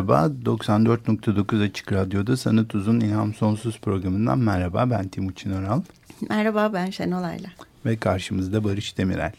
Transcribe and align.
Merhaba, 0.00 0.32
94.9 0.44 1.62
Açık 1.62 1.92
Radyo'da 1.92 2.36
Sanat 2.36 2.74
Uzun 2.74 3.00
İlham 3.00 3.34
Sonsuz 3.34 3.80
programından 3.80 4.38
merhaba. 4.38 4.90
Ben 4.90 5.08
Timuçin 5.08 5.52
Oral. 5.52 5.82
Merhaba, 6.28 6.70
ben 6.72 6.90
Şenol 6.90 7.22
Ayla. 7.22 7.48
Ve 7.86 7.96
karşımızda 7.96 8.64
Barış 8.64 8.98
Demirel. 8.98 9.32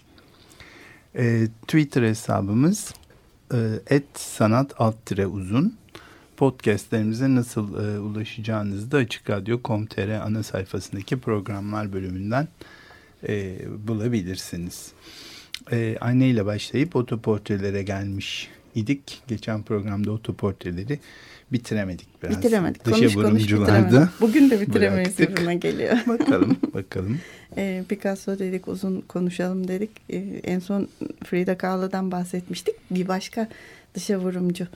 Ee, 1.16 1.48
Twitter 1.62 2.04
hesabımız 2.04 2.94
e, 3.54 3.58
et 3.90 4.05
sanat 4.14 4.74
alt 4.78 5.12
uzun. 5.12 5.78
Podcastlerimize 6.38 7.36
nasıl 7.36 7.86
e, 7.86 8.00
ulaşacağınızı 8.00 8.91
da 8.91 8.98
Açık 8.98 9.30
Radyo.com.tr 9.30 10.10
ana 10.10 10.44
sayfasındaki 10.44 11.20
programlar 11.20 11.94
bölümünden 11.94 12.48
e, 13.28 13.57
bulabilirsiniz. 13.88 14.91
E, 15.72 15.98
anne 16.02 16.30
ile 16.30 16.46
başlayıp 16.46 16.96
otoportrelere 16.96 17.84
gelmiş 17.84 18.50
idik. 18.76 19.24
Geçen 19.27 19.64
programda 19.64 20.12
otoportreleri 20.12 21.00
bitiremedik 21.52 22.08
biraz. 22.24 22.38
Bitiremedik. 22.38 22.86
Dışa 22.86 22.98
konuş 22.98 23.13
konuş 23.13 23.44
bitiremedik. 23.44 24.10
Bugün 24.22 24.50
de 24.50 24.62
bitiremeyiz 24.62 25.18
gibime 25.18 25.55
geliyor. 25.55 25.98
bakalım 26.08 26.58
bakalım. 26.74 27.20
E, 27.58 27.84
Picasso 27.90 28.40
dedik 28.40 28.68
uzun 28.68 29.02
konuşalım 29.02 29.68
dedik. 29.68 29.90
E, 30.10 30.18
en 30.44 30.60
son 30.60 30.88
Frida 31.24 31.58
Kahlo'dan 31.58 32.12
bahsetmiştik. 32.12 32.76
Bir 32.91 33.08
başka 33.08 33.48
dışa 33.96 34.18
vurumcu 34.18 34.68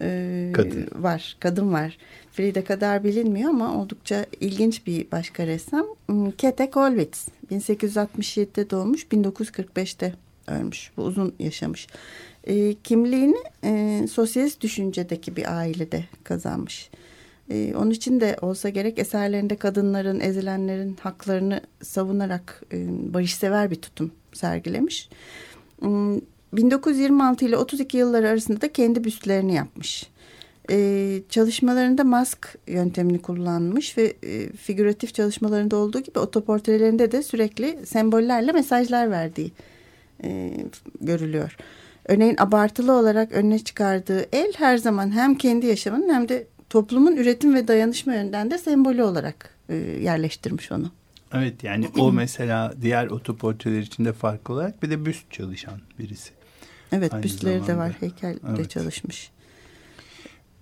e, 0.00 0.50
kadın. 0.54 0.88
var. 0.94 1.36
Kadın 1.40 1.72
var. 1.72 1.98
Frida 2.32 2.64
kadar 2.64 3.04
bilinmiyor 3.04 3.50
ama 3.50 3.80
oldukça 3.80 4.26
ilginç 4.40 4.86
bir 4.86 5.10
başka 5.12 5.46
ressam. 5.46 5.86
Kete 6.38 6.70
Kollwitz. 6.70 7.28
1867'de 7.50 8.70
doğmuş. 8.70 9.04
1945'te 9.04 10.14
ölmüş. 10.50 10.92
Bu 10.96 11.02
uzun 11.02 11.34
yaşamış 11.38 11.86
e, 12.48 12.74
kimliğini 12.74 13.36
e, 13.64 14.06
sosyalist 14.10 14.60
düşüncedeki 14.60 15.36
bir 15.36 15.56
ailede 15.58 16.04
kazanmış. 16.24 16.90
E, 17.50 17.74
onun 17.76 17.90
için 17.90 18.20
de 18.20 18.36
olsa 18.42 18.68
gerek 18.68 18.98
eserlerinde 18.98 19.56
kadınların, 19.56 20.20
ezilenlerin 20.20 20.96
haklarını 21.00 21.60
savunarak 21.82 22.62
e, 22.72 22.86
barışsever 23.14 23.70
bir 23.70 23.76
tutum 23.76 24.12
sergilemiş. 24.32 25.08
E, 25.82 25.88
1926 26.52 27.44
ile 27.44 27.56
32 27.56 27.96
yılları 27.96 28.28
arasında 28.28 28.60
da 28.60 28.72
kendi 28.72 29.04
büstlerini 29.04 29.54
yapmış. 29.54 30.10
Ee, 30.70 31.22
çalışmalarında 31.28 32.04
mask 32.04 32.58
yöntemini 32.66 33.22
kullanmış 33.22 33.98
ve 33.98 34.14
e, 34.22 34.52
figüratif 34.52 35.14
çalışmalarında 35.14 35.76
olduğu 35.76 36.00
gibi 36.00 36.18
otoportrelerinde 36.18 37.12
de 37.12 37.22
sürekli 37.22 37.86
sembollerle 37.86 38.52
mesajlar 38.52 39.10
verdiği 39.10 39.52
e, 40.24 40.52
görülüyor. 41.00 41.56
Örneğin 42.04 42.36
abartılı 42.38 42.92
olarak 42.92 43.32
önüne 43.32 43.58
çıkardığı 43.58 44.26
el 44.32 44.52
her 44.56 44.76
zaman 44.76 45.14
hem 45.14 45.34
kendi 45.34 45.66
yaşamının 45.66 46.14
hem 46.14 46.28
de 46.28 46.46
toplumun 46.70 47.16
üretim 47.16 47.54
ve 47.54 47.68
dayanışma 47.68 48.14
yönden 48.14 48.50
de 48.50 48.58
sembolü 48.58 49.02
olarak 49.02 49.50
e, 49.68 49.74
yerleştirmiş 49.76 50.72
onu. 50.72 50.90
Evet 51.32 51.64
yani 51.64 51.88
o 51.98 52.12
mesela 52.12 52.74
diğer 52.82 53.06
otoportreler 53.06 53.80
içinde 53.80 54.12
farklı 54.12 54.54
olarak 54.54 54.82
bir 54.82 54.90
de 54.90 55.06
büst 55.06 55.30
çalışan 55.30 55.80
birisi. 55.98 56.30
Evet 56.92 57.14
Aynı 57.14 57.22
büstleri 57.22 57.58
zamanda. 57.58 57.72
de 57.72 57.78
var 57.78 57.96
heykel 58.00 58.38
evet. 58.56 58.70
çalışmış. 58.70 59.30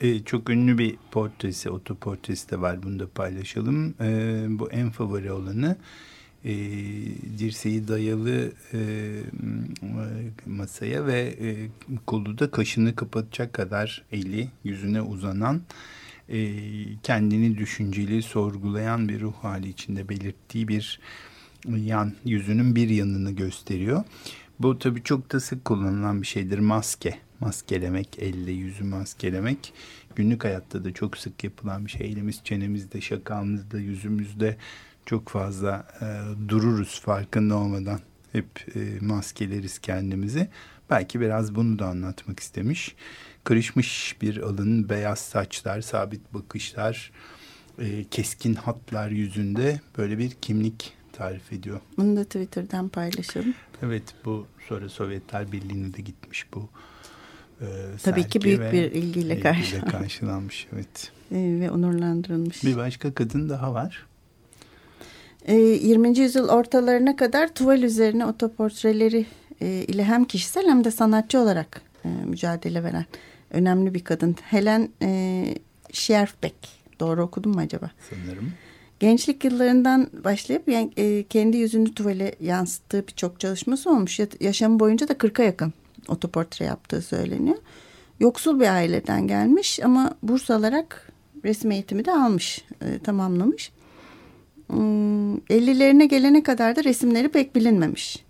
Ee, 0.01 0.25
çok 0.25 0.51
ünlü 0.51 0.79
bir 0.79 0.97
portresi, 1.11 1.71
otoportresi 1.71 2.51
de 2.51 2.61
var 2.61 2.83
bunu 2.83 2.99
da 2.99 3.09
paylaşalım. 3.09 3.95
Ee, 4.01 4.45
bu 4.49 4.71
en 4.71 4.91
favori 4.91 5.33
olanı 5.33 5.77
e, 6.47 6.55
dirseği 7.39 7.89
dayalı 7.89 8.53
e, 8.73 8.79
masaya 10.47 11.07
ve 11.07 11.21
e, 11.41 11.69
kolu 12.07 12.39
da 12.39 12.51
kaşını 12.51 12.97
kapatacak 12.97 13.53
kadar 13.53 14.05
eli 14.13 14.49
yüzüne 14.65 15.03
uzanan 15.03 15.63
e, 16.29 16.51
kendini 17.03 17.59
düşünceli 17.59 18.23
sorgulayan 18.23 19.09
bir 19.09 19.21
ruh 19.21 19.35
hali 19.35 19.69
içinde 19.69 20.09
belirttiği 20.09 20.69
bir 20.69 21.01
yan 21.69 22.13
yüzünün 22.25 22.77
bir 22.77 22.89
yanını 22.89 23.31
gösteriyor. 23.31 24.05
Bu 24.61 24.79
tabii 24.79 25.03
çok 25.03 25.33
da 25.33 25.41
sık 25.41 25.65
kullanılan 25.65 26.23
bir 26.23 26.27
şeydir 26.27 26.59
maske. 26.59 27.19
Maskelemek, 27.41 28.19
elle 28.19 28.53
yüzü 28.53 28.85
maskelemek. 28.85 29.73
Günlük 30.17 30.45
hayatta 30.45 30.85
da 30.85 30.95
çok 30.95 31.17
sık 31.17 31.45
yapılan 31.45 31.87
bir 31.87 31.91
şey. 31.91 32.07
Elimiz 32.07 32.41
çenemizde, 32.45 33.01
şakamızda, 33.01 33.79
yüzümüzde 33.79 34.57
çok 35.07 35.29
fazla 35.29 35.87
e, 36.01 36.07
dururuz 36.49 37.01
farkında 37.01 37.57
olmadan. 37.57 38.01
Hep 38.33 38.77
e, 38.77 38.99
maskeleriz 39.01 39.79
kendimizi. 39.79 40.49
Belki 40.91 41.21
biraz 41.21 41.55
bunu 41.55 41.79
da 41.79 41.87
anlatmak 41.87 42.41
istemiş. 42.41 42.95
Kırışmış 43.45 44.17
bir 44.23 44.37
alın, 44.37 44.89
beyaz 44.89 45.19
saçlar, 45.19 45.81
sabit 45.81 46.35
bakışlar, 46.35 47.13
e, 47.79 48.05
keskin 48.05 48.55
hatlar 48.55 49.11
yüzünde 49.11 49.81
böyle 49.99 50.19
bir 50.19 50.31
kimlik 50.31 50.93
tarif 51.13 51.53
ediyor. 51.53 51.81
Bunu 51.97 52.17
da 52.17 52.25
Twitter'dan 52.25 52.89
paylaşalım. 52.89 53.55
Evet 53.83 54.03
bu 54.25 54.47
sonra 54.69 54.89
Sovyetler 54.89 55.53
Birliği'ne 55.53 55.95
de 55.95 56.03
gitmiş 56.03 56.47
bu 56.55 56.69
e, 57.61 57.67
Tabii 58.03 58.29
ki 58.29 58.41
büyük 58.41 58.73
bir 58.73 58.93
ilgiyle 58.93 59.41
karşılanmış. 59.41 59.93
karşılanmış. 59.93 60.67
Evet. 60.75 61.13
E, 61.33 61.61
ve 61.61 61.71
onurlandırılmış. 61.71 62.65
Bir 62.65 62.77
başka 62.77 63.15
kadın 63.15 63.49
daha 63.49 63.75
var. 63.75 64.07
20. 65.49 66.09
Ee, 66.09 66.23
yüzyıl 66.23 66.49
ortalarına 66.49 67.17
kadar 67.17 67.55
tuval 67.55 67.83
üzerine 67.83 68.27
otoportreleri 68.27 69.27
e, 69.61 69.67
ile 69.67 70.05
hem 70.05 70.25
kişisel 70.25 70.67
hem 70.67 70.85
de 70.85 70.91
sanatçı 70.91 71.41
olarak 71.41 71.83
e, 72.05 72.09
mücadele 72.09 72.85
veren 72.85 73.05
önemli 73.51 73.95
bir 73.95 74.05
kadın. 74.05 74.37
Helen 74.43 74.89
e, 75.03 75.45
Schierfbeck. 75.93 76.55
Doğru 77.01 77.23
okudum 77.23 77.53
mu 77.53 77.61
acaba? 77.61 77.91
Sanırım. 78.11 78.53
Gençlik 79.01 79.45
yıllarından 79.45 80.11
başlayıp 80.25 80.69
yani, 80.69 81.25
kendi 81.31 81.57
yüzünü 81.57 81.95
tuvale 81.95 82.35
yansıttığı 82.41 83.07
birçok 83.07 83.41
çalışması 83.41 83.91
olmuş. 83.91 84.21
Yaşamı 84.41 84.81
boyunca 84.81 85.09
da 85.09 85.13
40'a 85.13 85.45
yakın 85.45 85.73
otoportre 86.09 86.65
yaptığı 86.65 87.03
söyleniyor. 87.03 87.57
Yoksul 88.21 88.61
bir 88.61 88.75
aileden 88.75 89.27
gelmiş 89.27 89.81
ama 89.81 90.15
burs 90.23 90.51
alarak 90.51 91.13
resim 91.45 91.71
eğitimi 91.71 92.05
de 92.05 92.13
almış, 92.13 92.65
tamamlamış. 93.05 93.73
50'lerine 95.51 96.03
hmm, 96.03 96.09
gelene 96.09 96.43
kadar 96.43 96.77
da 96.77 96.85
resimleri 96.85 97.29
pek 97.29 97.55
bilinmemiş. 97.57 98.25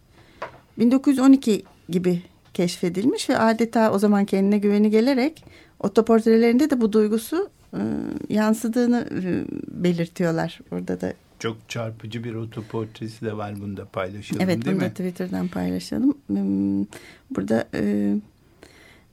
1912 0.78 1.62
gibi 1.88 2.22
keşfedilmiş 2.54 3.30
ve 3.30 3.38
adeta 3.38 3.92
o 3.92 3.98
zaman 3.98 4.24
kendine 4.24 4.58
güveni 4.58 4.90
gelerek 4.90 5.44
otoportrelerinde 5.80 6.70
de 6.70 6.80
bu 6.80 6.92
duygusu 6.92 7.50
e, 7.74 7.80
yansıdığını 8.28 9.08
e, 9.10 9.44
belirtiyorlar. 9.84 10.60
Orada 10.72 11.00
da 11.00 11.12
çok 11.38 11.56
çarpıcı 11.68 12.24
bir 12.24 12.34
otoportresi 12.34 13.24
de 13.24 13.36
var 13.36 13.60
bunu 13.60 13.76
da 13.76 13.84
paylaşalım 13.84 14.42
evet, 14.42 14.64
değil 14.64 14.76
mi? 14.76 14.82
Evet 14.82 14.98
bunu 14.98 15.04
da 15.04 15.10
Twitter'dan 15.10 15.48
paylaşalım. 15.48 16.18
Hmm, 16.26 16.84
burada 17.30 17.68
e, 17.74 18.14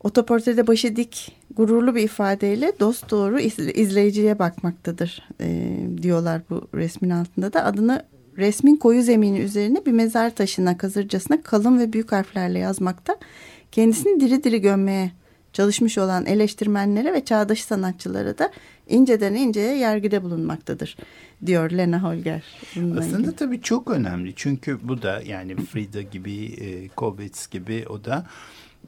otoportrede 0.03 0.67
başı 0.67 0.95
dik 0.95 1.31
gururlu 1.55 1.95
bir 1.95 2.03
ifadeyle 2.03 2.71
dost 2.79 3.11
doğru 3.11 3.39
izleyiciye 3.39 4.39
bakmaktadır 4.39 5.27
e, 5.41 5.77
diyorlar 6.01 6.41
bu 6.49 6.67
resmin 6.73 7.09
altında 7.09 7.53
da. 7.53 7.65
Adını 7.65 8.05
resmin 8.37 8.75
koyu 8.75 9.03
zemini 9.03 9.39
üzerine 9.39 9.85
bir 9.85 9.91
mezar 9.91 10.35
taşına 10.35 10.77
kazırcasına 10.77 11.41
kalın 11.41 11.79
ve 11.79 11.93
büyük 11.93 12.11
harflerle 12.11 12.59
yazmakta. 12.59 13.17
Kendisini 13.71 14.19
diri 14.19 14.43
diri 14.43 14.61
gömmeye 14.61 15.11
çalışmış 15.53 15.97
olan 15.97 16.25
eleştirmenlere 16.25 17.13
ve 17.13 17.25
çağdaş 17.25 17.61
sanatçılara 17.61 18.37
da 18.37 18.51
inceden 18.87 19.33
inceye 19.33 19.77
yergide 19.77 20.23
bulunmaktadır 20.23 20.97
diyor 21.45 21.71
Lena 21.71 22.03
Holger. 22.03 22.43
Aslında 22.71 23.17
ilgili. 23.17 23.35
tabii 23.35 23.61
çok 23.61 23.91
önemli 23.91 24.33
çünkü 24.35 24.79
bu 24.83 25.01
da 25.01 25.21
yani 25.25 25.55
Frida 25.55 26.01
gibi, 26.01 26.45
e, 26.45 26.87
Kovacs 26.87 27.47
gibi 27.47 27.85
o 27.89 28.05
da 28.05 28.25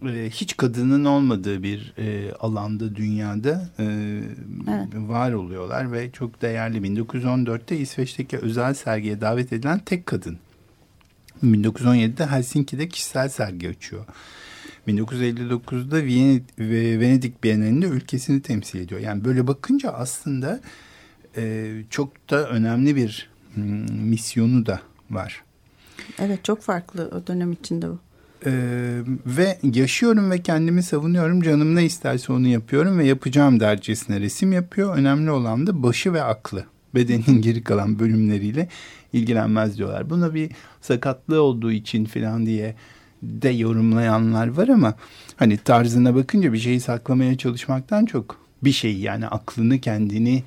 e, 0.03 0.29
hiç 0.29 0.57
kadının 0.57 1.05
olmadığı 1.05 1.63
bir 1.63 1.93
e, 1.97 2.33
alanda 2.33 2.95
dünyada 2.95 3.69
e, 3.79 3.83
evet. 4.69 4.87
var 4.95 5.31
oluyorlar 5.31 5.91
ve 5.91 6.11
çok 6.11 6.41
değerli. 6.41 6.77
1914'te 6.77 7.77
İsveç'teki 7.77 8.37
özel 8.37 8.73
sergiye 8.73 9.21
davet 9.21 9.53
edilen 9.53 9.79
tek 9.79 10.05
kadın 10.05 10.37
1917'de 11.43 12.25
Helsinki'de 12.25 12.89
kişisel 12.89 13.29
sergi 13.29 13.69
açıyor. 13.69 14.05
1959'da 14.87 15.97
Venedik 16.99 17.43
Bienalinde 17.43 17.85
ülkesini 17.85 18.41
temsil 18.41 18.79
ediyor. 18.79 19.01
Yani 19.01 19.25
böyle 19.25 19.47
bakınca 19.47 19.89
aslında 19.89 20.59
e, 21.37 21.71
çok 21.89 22.29
da 22.29 22.49
önemli 22.49 22.95
bir 22.95 23.29
hmm, 23.53 23.63
misyonu 24.09 24.65
da 24.65 24.81
var. 25.09 25.43
Evet 26.19 26.43
çok 26.43 26.61
farklı 26.61 27.11
o 27.15 27.27
dönem 27.27 27.51
içinde 27.51 27.89
bu. 27.89 27.99
Ee, 28.45 29.01
ve 29.25 29.57
yaşıyorum 29.73 30.31
ve 30.31 30.41
kendimi 30.41 30.83
savunuyorum. 30.83 31.41
Canım 31.41 31.75
ne 31.75 31.85
isterse 31.85 32.33
onu 32.33 32.47
yapıyorum 32.47 32.99
ve 32.99 33.05
yapacağım 33.05 33.59
dercesine 33.59 34.19
resim 34.19 34.53
yapıyor. 34.53 34.97
Önemli 34.97 35.31
olan 35.31 35.67
da 35.67 35.83
başı 35.83 36.13
ve 36.13 36.23
aklı. 36.23 36.65
Bedenin 36.95 37.41
geri 37.41 37.63
kalan 37.63 37.99
bölümleriyle 37.99 38.67
ilgilenmez 39.13 39.77
diyorlar. 39.77 40.09
Buna 40.09 40.33
bir 40.33 40.51
sakatlığı 40.81 41.41
olduğu 41.41 41.71
için 41.71 42.05
falan 42.05 42.45
diye 42.45 42.75
de 43.23 43.49
yorumlayanlar 43.49 44.47
var 44.47 44.67
ama 44.67 44.93
hani 45.35 45.57
tarzına 45.57 46.15
bakınca 46.15 46.53
bir 46.53 46.57
şeyi 46.57 46.79
saklamaya 46.79 47.37
çalışmaktan 47.37 48.05
çok 48.05 48.37
bir 48.63 48.71
şey 48.71 48.97
yani 48.97 49.27
aklını 49.27 49.79
kendini 49.79 50.43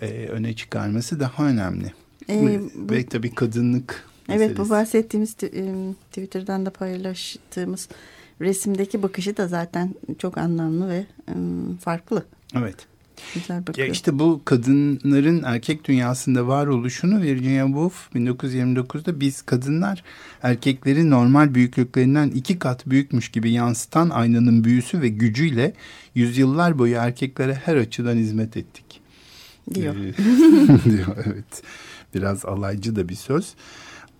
e, 0.00 0.06
öne 0.06 0.56
çıkarması 0.56 1.20
daha 1.20 1.46
önemli. 1.46 1.92
Ee, 2.28 2.60
bu, 2.74 2.92
ve 2.94 3.06
tabii 3.06 3.34
kadınlık 3.34 4.11
meselesi. 4.28 4.44
Evet 4.44 4.58
bu 4.58 4.70
bahsettiğimiz 4.70 5.34
Twitter'dan 6.10 6.66
da 6.66 6.70
paylaştığımız 6.70 7.88
resimdeki 8.40 9.02
bakışı 9.02 9.36
da 9.36 9.48
zaten 9.48 9.94
çok 10.18 10.38
anlamlı 10.38 10.88
ve 10.88 11.06
farklı. 11.80 12.24
Evet. 12.54 12.86
Güzel 13.34 13.66
bakıyor. 13.66 13.86
Ya 13.86 13.92
işte 13.92 14.18
bu 14.18 14.42
kadınların 14.44 15.42
erkek 15.42 15.84
dünyasında 15.84 16.46
var 16.46 16.66
oluşunu 16.66 17.22
Virginia 17.22 17.66
Woolf 17.66 18.08
1929'da 18.14 19.20
biz 19.20 19.42
kadınlar 19.42 20.04
erkekleri 20.42 21.10
normal 21.10 21.54
büyüklüklerinden 21.54 22.28
iki 22.28 22.58
kat 22.58 22.86
büyükmüş 22.86 23.28
gibi 23.28 23.52
yansıtan 23.52 24.10
aynanın 24.10 24.64
büyüsü 24.64 25.00
ve 25.00 25.08
gücüyle 25.08 25.72
yüzyıllar 26.14 26.78
boyu 26.78 26.94
erkeklere 26.94 27.54
her 27.54 27.76
açıdan 27.76 28.16
hizmet 28.16 28.56
ettik. 28.56 29.00
Diyor. 29.74 29.96
Ee, 29.96 30.14
diyor 30.90 31.16
evet. 31.26 31.62
Biraz 32.14 32.44
alaycı 32.44 32.96
da 32.96 33.08
bir 33.08 33.14
söz. 33.14 33.54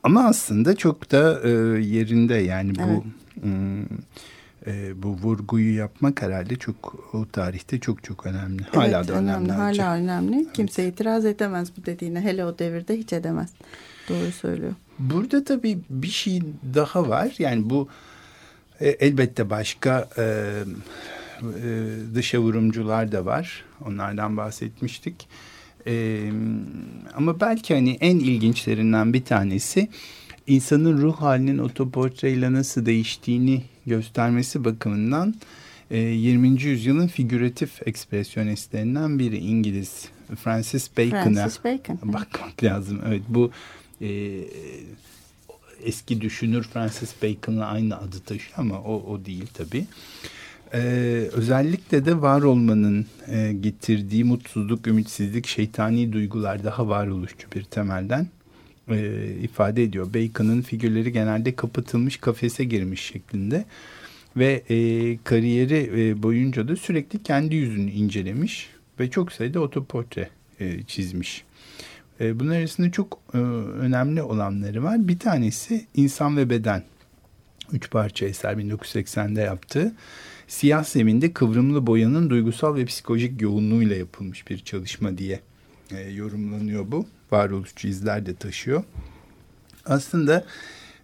Ama 0.03 0.25
aslında 0.25 0.77
çok 0.77 1.11
da 1.11 1.41
e, 1.45 1.51
yerinde 1.81 2.35
yani 2.35 2.75
bu 2.75 3.05
evet. 3.45 3.89
e, 4.67 5.03
bu 5.03 5.09
vurguyu 5.09 5.77
yapmak 5.77 6.23
herhalde 6.23 6.57
çok 6.57 7.09
o 7.15 7.27
tarihte 7.33 7.81
çok 7.81 8.05
çok 8.05 8.27
önemli. 8.27 8.63
Hala 8.63 8.99
evet, 8.99 9.09
da 9.09 9.13
önemli. 9.13 9.53
önemli 9.53 9.53
hala 9.53 9.95
önemli. 9.95 10.37
Evet. 10.37 10.53
Kimse 10.53 10.89
itiraz 10.89 11.25
edemez 11.25 11.69
bu 11.77 11.87
dediğine. 11.87 12.21
Hele 12.21 12.45
o 12.45 12.59
devirde 12.59 12.97
hiç 12.97 13.13
edemez. 13.13 13.51
Doğru 14.09 14.33
söylüyor. 14.33 14.73
Burada 14.99 15.45
tabii 15.45 15.79
bir 15.91 16.09
şey 16.09 16.43
daha 16.75 17.09
var. 17.09 17.35
Yani 17.39 17.71
bu 17.71 17.89
e, 18.81 18.89
elbette 18.89 19.51
başka 19.51 20.09
e, 20.19 20.23
e, 20.23 21.87
dışa 22.15 22.39
vurumcular 22.39 23.13
da 23.13 23.27
var. 23.27 23.65
Onlardan 23.87 24.37
bahsetmiştik. 24.37 25.29
E, 25.29 25.29
ama 27.15 27.41
belki 27.41 27.75
hani 27.75 27.99
en 28.01 28.19
ilginçlerinden 28.19 29.13
bir 29.13 29.25
tanesi 29.25 29.89
insanın 30.47 31.03
ruh 31.03 31.17
halinin 31.17 31.59
otoportreyle 31.59 32.53
nasıl 32.53 32.87
değiştiğini 32.87 33.63
göstermesi 33.87 34.65
bakımından 34.65 35.35
e, 35.91 35.99
20. 35.99 36.63
yüzyılın 36.63 37.07
figüratif 37.07 37.87
ekspresyonistlerinden 37.87 39.19
biri 39.19 39.39
İngiliz 39.39 40.09
Francis 40.37 40.91
Bacon'a 40.99 41.49
Bacon. 41.65 41.99
bakmak 42.03 42.65
lazım. 42.65 43.01
Evet 43.07 43.23
bu 43.29 43.51
e, 44.01 44.41
eski 45.85 46.21
düşünür 46.21 46.63
Francis 46.63 47.15
Bacon'la 47.23 47.67
aynı 47.67 47.99
adı 47.99 48.21
taşıyor 48.21 48.55
ama 48.57 48.81
o, 48.81 49.13
o 49.13 49.25
değil 49.25 49.47
tabii. 49.55 49.87
Ee, 50.75 50.79
özellikle 51.33 52.05
de 52.05 52.21
var 52.21 52.43
olmanın 52.43 53.07
e, 53.29 53.53
getirdiği 53.53 54.25
mutsuzluk, 54.25 54.87
ümitsizlik, 54.87 55.47
şeytani 55.47 56.13
duygular 56.13 56.65
daha 56.65 56.89
varoluşçu 56.89 57.49
bir 57.55 57.65
temelden 57.65 58.27
e, 58.89 59.27
ifade 59.43 59.83
ediyor. 59.83 60.15
Bacon'ın 60.15 60.63
figürleri 60.63 61.13
genelde 61.13 61.57
kapatılmış 61.57 62.17
kafese 62.17 62.65
girmiş 62.65 63.01
şeklinde 63.01 63.65
ve 64.37 64.63
e, 64.69 64.77
kariyeri 65.25 65.91
e, 65.97 66.23
boyunca 66.23 66.69
da 66.69 66.77
sürekli 66.77 67.23
kendi 67.23 67.55
yüzünü 67.55 67.91
incelemiş 67.91 68.71
ve 69.01 69.11
çok 69.11 69.33
sayıda 69.33 69.61
otoportre 69.61 70.29
e, 70.61 70.83
çizmiş. 70.83 71.45
E, 72.21 72.41
bunun 72.41 72.51
arasında 72.51 72.91
çok 72.91 73.19
e, 73.35 73.39
önemli 73.39 74.23
olanları 74.23 74.83
var. 74.83 75.09
Bir 75.09 75.19
tanesi 75.19 75.87
İnsan 75.95 76.37
ve 76.37 76.51
Beden. 76.51 76.83
Üç 77.73 77.91
parça 77.91 78.27
eser 78.27 78.53
1980'de 78.53 79.41
yaptığı 79.41 79.93
siyah 80.49 80.85
zeminde 80.85 81.33
kıvrımlı 81.33 81.87
boyanın 81.87 82.31
duygusal 82.31 82.77
ve 82.77 82.85
psikolojik 82.85 83.43
yoğunluğuyla 83.43 83.97
yapılmış 83.97 84.49
bir 84.51 84.59
çalışma 84.59 85.19
diye 85.19 85.41
e, 85.91 86.01
yorumlanıyor 86.01 86.93
bu. 86.93 87.07
Varoluşçu 87.31 87.89
izler 87.89 88.27
de 88.27 88.35
taşıyor. 88.35 88.85
Aslında 89.85 90.45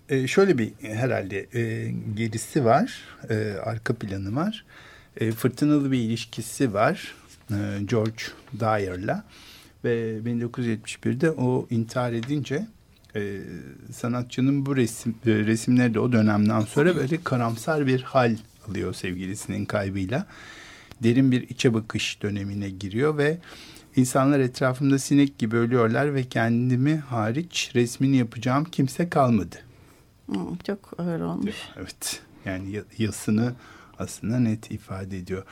e, 0.08 0.26
şöyle 0.26 0.58
bir 0.58 0.72
herhalde 0.80 1.46
e, 1.54 1.92
gerisi 2.14 2.64
var, 2.64 3.04
e, 3.30 3.54
arka 3.64 3.94
planı 3.94 4.36
var. 4.36 4.64
E, 5.16 5.32
fırtınalı 5.32 5.92
bir 5.92 5.98
ilişkisi 5.98 6.74
var 6.74 7.14
e, 7.50 7.56
George 7.84 8.22
Dyer'la 8.60 9.24
ve 9.84 10.18
1971'de 10.18 11.30
o 11.30 11.66
intihar 11.70 12.12
edince 12.12 12.66
e, 13.16 13.40
sanatçının 13.92 14.66
bu 14.66 14.76
resim 14.76 15.14
e, 15.26 15.30
resimleri 15.30 15.94
de 15.94 16.00
o 16.00 16.12
dönemden 16.12 16.60
sonra 16.60 16.96
böyle 16.96 17.22
karamsar 17.24 17.86
bir 17.86 18.02
hal 18.02 18.36
alıyor 18.70 18.94
sevgilisinin 18.94 19.64
kaybıyla. 19.64 20.26
Derin 21.02 21.32
bir 21.32 21.48
içe 21.48 21.74
bakış 21.74 22.22
dönemine 22.22 22.70
giriyor 22.70 23.18
ve 23.18 23.38
insanlar 23.96 24.40
etrafımda 24.40 24.98
sinek 24.98 25.38
gibi 25.38 25.56
ölüyorlar 25.56 26.14
ve 26.14 26.24
kendimi 26.24 26.96
hariç 26.96 27.70
resmini 27.74 28.16
yapacağım 28.16 28.64
kimse 28.64 29.08
kalmadı. 29.08 29.56
Hmm, 30.26 30.56
çok 30.66 31.00
ağır 31.00 31.20
olmuş. 31.20 31.56
Evet 31.76 32.20
yani 32.44 32.82
yasını 32.98 33.54
aslında 33.98 34.38
net 34.38 34.70
ifade 34.70 35.18
ediyor. 35.18 35.44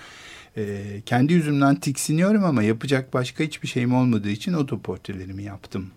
Ee, 0.57 1.03
kendi 1.07 1.33
yüzümden 1.33 1.75
tiksiniyorum 1.75 2.45
ama 2.45 2.63
yapacak 2.63 3.15
başka 3.15 3.45
hiçbir 3.45 3.69
şeyim 3.69 3.95
olmadığı 3.95 4.31
için 4.31 4.53
otoportrelerimi 4.53 5.43
yaptım 5.43 5.91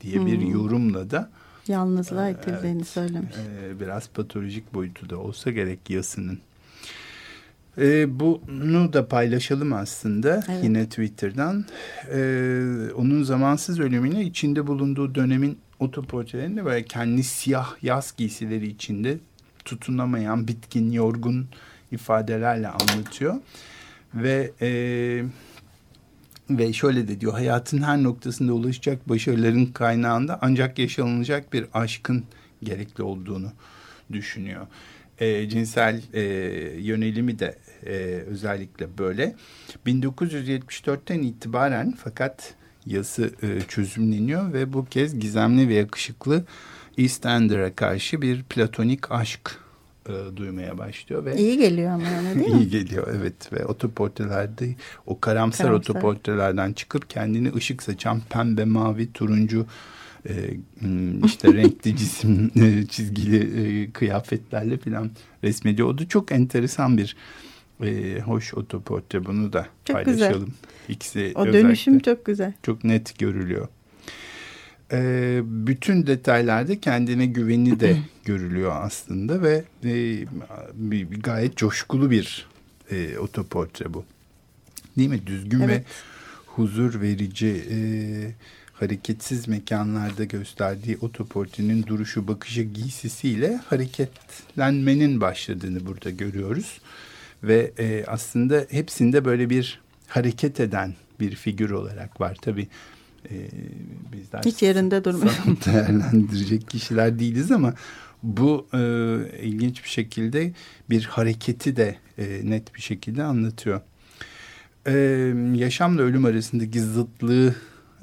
diye 0.00 0.14
hmm. 0.14 0.26
bir 0.26 0.40
yorumla 0.40 1.10
da 1.10 1.30
yalnızlığa 1.68 2.28
itildiğini 2.28 2.76
evet, 2.76 2.88
söylemiş. 2.88 3.34
E, 3.36 3.80
biraz 3.80 4.08
patolojik 4.08 4.74
boyutu 4.74 5.10
da 5.10 5.18
olsa 5.18 5.50
gerek 5.50 5.90
yasının. 5.90 6.38
E, 7.78 8.20
bunu 8.20 8.92
da 8.92 9.08
paylaşalım 9.08 9.72
aslında 9.72 10.44
evet. 10.48 10.64
yine 10.64 10.88
Twitter'dan. 10.88 11.64
E, 12.12 12.20
onun 12.96 13.22
zamansız 13.22 13.80
ölümüne 13.80 14.24
içinde 14.24 14.66
bulunduğu 14.66 15.14
dönemin 15.14 15.58
otoportrelerinde 15.78 16.64
böyle 16.64 16.84
kendi 16.84 17.22
siyah 17.22 17.82
yaz 17.82 18.14
giysileri 18.16 18.66
içinde 18.66 19.18
tutunamayan, 19.64 20.48
bitkin, 20.48 20.90
yorgun 20.90 21.46
ifadelerle 21.92 22.68
anlatıyor. 22.68 23.34
Ve 24.14 24.52
e, 24.60 24.70
ve 26.50 26.72
şöyle 26.72 27.08
de 27.08 27.20
diyor 27.20 27.32
hayatın 27.32 27.82
her 27.82 28.02
noktasında 28.02 28.52
ulaşacak 28.52 29.08
başarıların 29.08 29.66
kaynağında 29.66 30.38
ancak 30.42 30.78
yaşanılacak 30.78 31.52
bir 31.52 31.66
aşkın 31.74 32.24
gerekli 32.62 33.02
olduğunu 33.02 33.52
düşünüyor. 34.12 34.66
E, 35.18 35.48
cinsel 35.48 36.02
e, 36.12 36.22
yönelimi 36.80 37.38
de 37.38 37.58
e, 37.86 37.94
özellikle 38.26 38.98
böyle. 38.98 39.34
1974'ten 39.86 41.22
itibaren 41.22 41.94
fakat 42.04 42.54
yazı 42.86 43.30
e, 43.42 43.60
çözümleniyor 43.60 44.52
ve 44.52 44.72
bu 44.72 44.84
kez 44.84 45.18
gizemli 45.18 45.68
ve 45.68 45.74
yakışıklı 45.74 46.44
Eastender'a 46.98 47.74
karşı 47.74 48.22
bir 48.22 48.42
platonik 48.42 49.12
aşk 49.12 49.58
e, 50.08 50.36
duymaya 50.36 50.78
başlıyor 50.78 51.24
ve 51.24 51.36
iyi 51.36 51.58
geliyor 51.58 51.90
ama 51.90 52.08
öyle 52.18 52.34
değil 52.34 52.54
mi? 52.54 52.60
iyi 52.60 52.68
geliyor 52.68 53.08
evet 53.18 53.52
ve 53.52 53.66
otoportrelerde 53.66 54.74
o 55.06 55.20
karamsar, 55.20 55.66
karamsar 55.66 55.90
otoportrelerden 55.90 56.72
çıkıp 56.72 57.10
kendini 57.10 57.54
ışık 57.54 57.82
saçan 57.82 58.20
pembe, 58.30 58.64
mavi, 58.64 59.12
turuncu 59.12 59.66
e, 60.28 60.32
hmm, 60.78 61.24
işte 61.24 61.54
renkli 61.54 61.96
cisim 61.96 62.50
e, 62.56 62.86
çizgili 62.86 63.38
e, 63.82 63.90
kıyafetlerle 63.90 64.78
falan 64.78 65.10
resmediyor. 65.44 65.88
O 65.88 65.98
da 65.98 66.08
çok 66.08 66.32
enteresan 66.32 66.96
bir 66.98 67.16
e, 67.84 68.20
hoş 68.20 68.54
otoportre 68.54 69.24
bunu 69.24 69.52
da 69.52 69.66
çok 69.84 69.94
paylaşalım. 69.96 70.40
Güzel. 70.40 70.54
İkisi 70.88 71.32
o 71.34 71.46
dönüşüm 71.46 71.98
çok 71.98 72.24
güzel. 72.24 72.52
Çok 72.62 72.84
net 72.84 73.18
görülüyor 73.18 73.68
e, 74.92 75.40
bütün 75.44 76.06
detaylarda 76.06 76.80
kendine 76.80 77.26
güveni 77.26 77.80
de 77.80 77.96
görülüyor 78.24 78.72
aslında 78.74 79.42
ve 79.42 79.64
e, 79.84 80.24
bir, 80.74 81.10
bir 81.10 81.20
gayet 81.20 81.56
coşkulu 81.56 82.10
bir 82.10 82.46
e, 82.90 83.18
otoportre 83.18 83.94
bu. 83.94 84.04
Değil 84.98 85.08
mi? 85.08 85.26
Düzgün 85.26 85.60
evet. 85.60 85.80
ve 85.80 85.84
huzur 86.46 87.00
verici, 87.00 87.64
e, 87.70 87.78
hareketsiz 88.72 89.48
mekanlarda 89.48 90.24
gösterdiği 90.24 90.98
otoportinin 91.00 91.86
duruşu, 91.86 92.28
bakışı, 92.28 92.62
giysisiyle 92.62 93.56
hareketlenmenin 93.56 95.20
başladığını 95.20 95.86
burada 95.86 96.10
görüyoruz. 96.10 96.80
Ve 97.42 97.72
e, 97.78 98.04
aslında 98.06 98.66
hepsinde 98.70 99.24
böyle 99.24 99.50
bir 99.50 99.80
hareket 100.06 100.60
eden 100.60 100.94
bir 101.20 101.34
figür 101.34 101.70
olarak 101.70 102.20
var. 102.20 102.36
Tabii 102.42 102.68
e, 103.30 103.34
bizler 104.12 104.42
hiç 104.44 104.62
yerinde 104.62 105.04
durmuyor. 105.04 105.34
değerlendirecek 105.66 106.70
kişiler 106.70 107.18
değiliz 107.18 107.52
ama 107.52 107.74
bu 108.22 108.66
e, 108.74 108.78
ilginç 109.42 109.84
bir 109.84 109.88
şekilde 109.88 110.52
bir 110.90 111.04
hareketi 111.04 111.76
de 111.76 111.96
e, 112.18 112.40
net 112.44 112.74
bir 112.74 112.80
şekilde 112.80 113.22
anlatıyor. 113.22 113.80
E, 114.86 114.92
yaşamla 115.54 116.02
ölüm 116.02 116.24
arasındaki 116.24 116.80
zıtlığı 116.80 117.54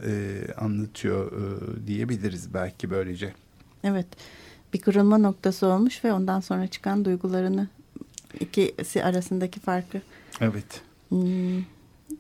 e, 0.06 0.42
anlatıyor 0.58 1.32
e, 1.32 1.88
diyebiliriz 1.88 2.54
belki 2.54 2.90
böylece. 2.90 3.34
Evet 3.84 4.08
bir 4.74 4.80
kırılma 4.80 5.18
noktası 5.18 5.68
olmuş 5.68 6.04
ve 6.04 6.14
ondan 6.14 6.40
sonra 6.40 6.68
çıkan 6.68 7.06
duygularını 7.06 7.68
ikisi 8.40 9.04
arasındaki 9.04 9.60
farkı. 9.60 10.02
Evet. 10.42 10.82
Hmm, 11.10 11.60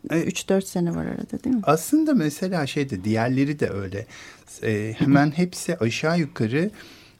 3-4 0.09 0.61
sene 0.61 0.95
var 0.95 1.05
arada 1.05 1.43
değil 1.43 1.55
mi? 1.55 1.61
Aslında 1.65 2.13
mesela 2.13 2.67
şeyde 2.67 3.03
diğerleri 3.03 3.59
de 3.59 3.69
öyle. 3.69 4.05
E, 4.63 4.93
hemen 4.97 5.31
hepsi 5.31 5.77
aşağı 5.77 6.19
yukarı 6.19 6.71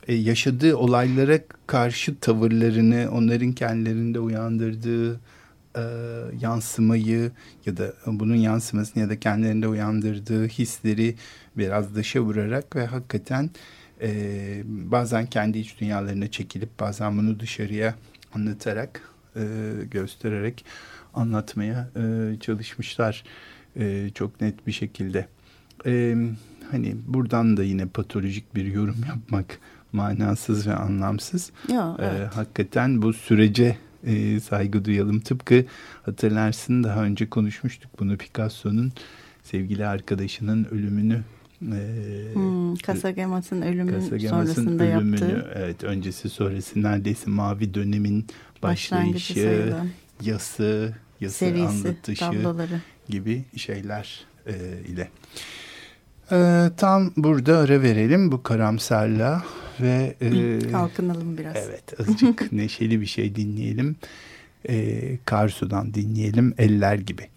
e, 0.08 0.14
yaşadığı 0.14 0.76
olaylara 0.76 1.40
karşı 1.68 2.16
tavırlarını, 2.20 3.10
onların 3.12 3.52
kendilerinde 3.52 4.20
uyandırdığı 4.20 5.20
e, 5.76 5.84
yansımayı 6.42 7.32
ya 7.66 7.78
da 7.78 7.94
bunun 8.06 8.36
yansımasını 8.36 9.04
ya 9.04 9.10
da 9.10 9.20
kendilerinde 9.20 9.68
uyandırdığı 9.68 10.48
hisleri 10.48 11.16
biraz 11.58 11.96
dışa 11.96 12.20
vurarak 12.20 12.76
ve 12.76 12.86
hakikaten 12.86 13.50
e, 14.02 14.62
bazen 14.66 15.26
kendi 15.26 15.60
iç 15.60 15.80
dünyalarına 15.80 16.32
çekilip 16.32 16.80
bazen 16.80 17.18
bunu 17.18 17.40
dışarıya 17.40 17.96
anlatarak, 18.36 19.02
e, 19.36 19.42
göstererek 19.92 20.66
anlatmaya 21.14 21.90
e, 21.96 22.36
çalışmışlar 22.40 23.24
e, 23.76 24.10
çok 24.10 24.42
net 24.42 24.68
bir 24.68 24.72
şekilde. 24.72 25.28
E, 25.86 26.16
hani 26.72 26.96
buradan 27.08 27.58
da 27.58 27.64
yine 27.64 27.86
patolojik 27.86 28.56
bir 28.56 28.66
yorum 28.66 28.98
yapmak 29.08 29.60
manasız 29.92 30.68
ve 30.68 30.74
anlamsız. 30.74 31.52
Yo, 31.70 31.96
evet. 32.00 32.14
e, 32.14 32.26
hakikaten 32.26 33.02
bu 33.02 33.14
sürece 33.14 33.78
e, 34.04 34.40
saygı 34.40 34.86
duyalım. 34.86 35.20
Tıpkı 35.20 35.66
hatırlarsın 36.04 36.84
daha 36.84 37.04
önce 37.04 37.30
konuşmuştuk 37.30 38.00
bunu 38.00 38.18
Picasso'nun 38.18 38.94
sevgili 39.44 39.88
arkadaşının 39.88 40.66
ölümünü 40.66 41.22
e, 41.72 42.34
hmm, 42.34 42.76
Kasagemas'ın 42.76 43.62
ölümü 43.62 44.02
sonrasında 44.02 44.84
ölümünü, 44.84 45.22
yaptığı. 45.22 45.52
Evet 45.56 45.84
öncesi 45.84 46.30
sonrası 46.30 46.84
neredeyse 46.84 47.30
mavi 47.30 47.74
dönemin 47.74 48.28
başlayışı, 48.64 49.74
yası, 50.22 50.94
yası 51.20 51.36
Serisi, 51.36 51.64
anlatışı 51.64 52.20
tabloları. 52.20 52.82
gibi 53.10 53.44
şeyler 53.56 54.26
e, 54.48 54.54
ile. 54.88 55.10
E, 56.32 56.70
tam 56.78 57.12
burada 57.18 57.58
ara 57.58 57.82
verelim 57.82 58.32
bu 58.32 58.44
karamsarla 58.44 59.44
ve 59.82 60.16
e, 60.22 60.60
kalkınalım 60.72 61.38
biraz. 61.38 61.56
Evet 61.56 62.00
azıcık 62.00 62.52
neşeli 62.52 63.02
bir 63.02 63.06
şey 63.06 63.36
dinleyelim. 63.36 63.96
E, 64.70 65.18
Karsu'dan 65.26 65.94
dinleyelim 65.94 66.54
eller 66.58 66.96
gibi. 66.96 67.33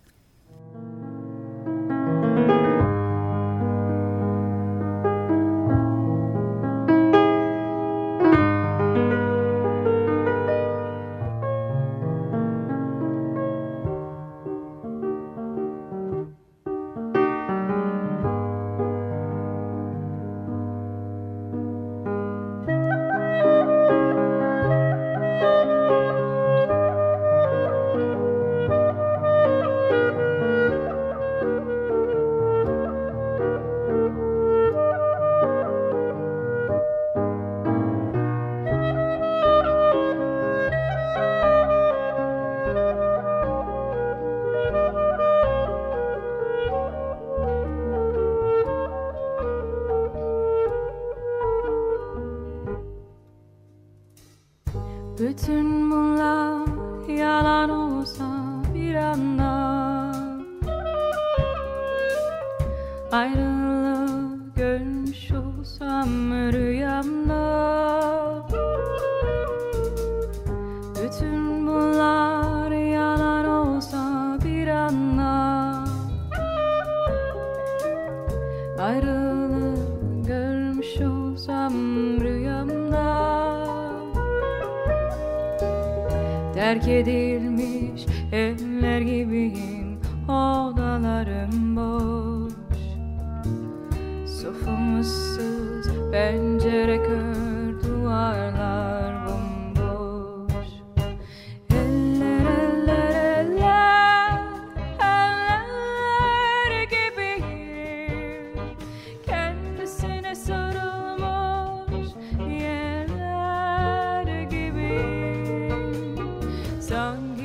song. 116.87 117.36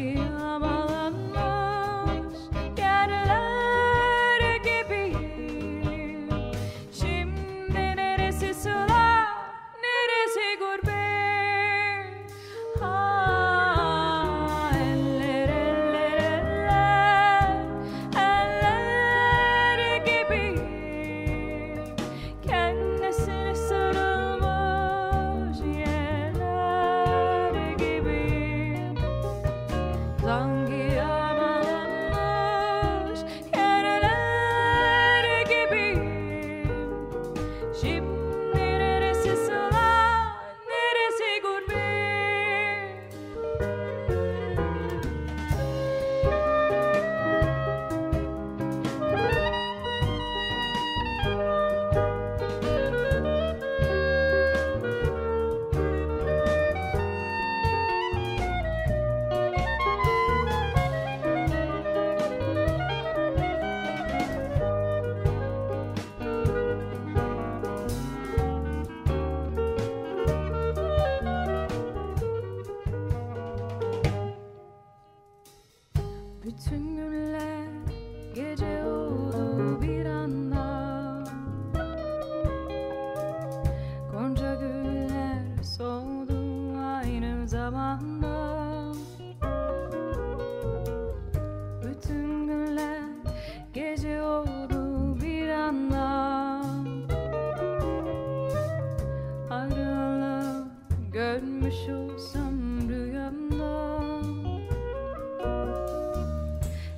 Görmüş 101.22 101.76
olsam 101.90 102.90
rüyamda 102.90 104.02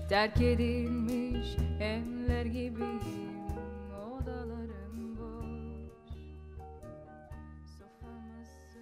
Terk 0.09 0.41
edilmiş 0.41 1.47
evler 1.79 2.45
gibiyim 2.45 3.43
Odalarım 4.11 5.17
boş 5.19 5.45
Soframızsız 7.79 8.75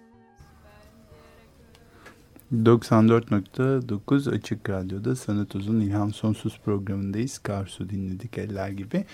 pencere 2.50 2.70
94.9 2.70 4.30
Açık 4.30 4.70
Radyo'da 4.70 5.16
Sanat 5.16 5.54
Uzun 5.54 5.80
İlham 5.80 6.12
Sonsuz 6.12 6.60
programındayız. 6.64 7.38
Karsu 7.38 7.90
dinledik 7.90 8.38
eller 8.38 8.68
gibi. 8.68 9.04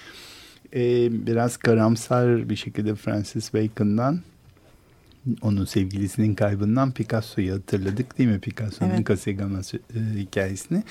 Ee, 0.75 1.26
biraz 1.26 1.56
karamsar 1.56 2.49
bir 2.50 2.56
şekilde 2.56 2.94
Francis 2.94 3.54
Bacon'dan 3.54 4.20
onun 5.42 5.64
sevgilisinin 5.64 6.35
kaybından 6.35 6.92
Picasso'yu 6.92 7.54
hatırladık 7.54 8.18
değil 8.18 8.28
mi? 8.30 8.40
Picasso'nun 8.40 8.90
Evet. 8.90 9.04
Kasegama 9.04 9.58
e, 9.58 10.18
hikayesini. 10.18 10.82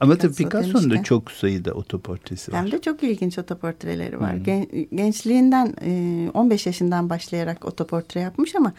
Ama 0.00 0.16
tabii 0.18 0.34
Picasso 0.34 0.60
Picasso'nun 0.66 0.90
da 0.90 1.02
çok 1.02 1.30
sayıda 1.30 1.72
otoportresi 1.72 2.52
var. 2.52 2.60
Hem 2.60 2.72
de 2.72 2.80
çok 2.80 3.02
ilginç 3.02 3.38
otoportreleri 3.38 4.20
var. 4.20 4.34
Gen- 4.34 4.68
gençliğinden 4.96 5.74
e, 5.84 6.30
15 6.34 6.66
yaşından 6.66 7.10
başlayarak 7.10 7.64
otoportre 7.64 8.20
yapmış 8.20 8.54
ama 8.54 8.72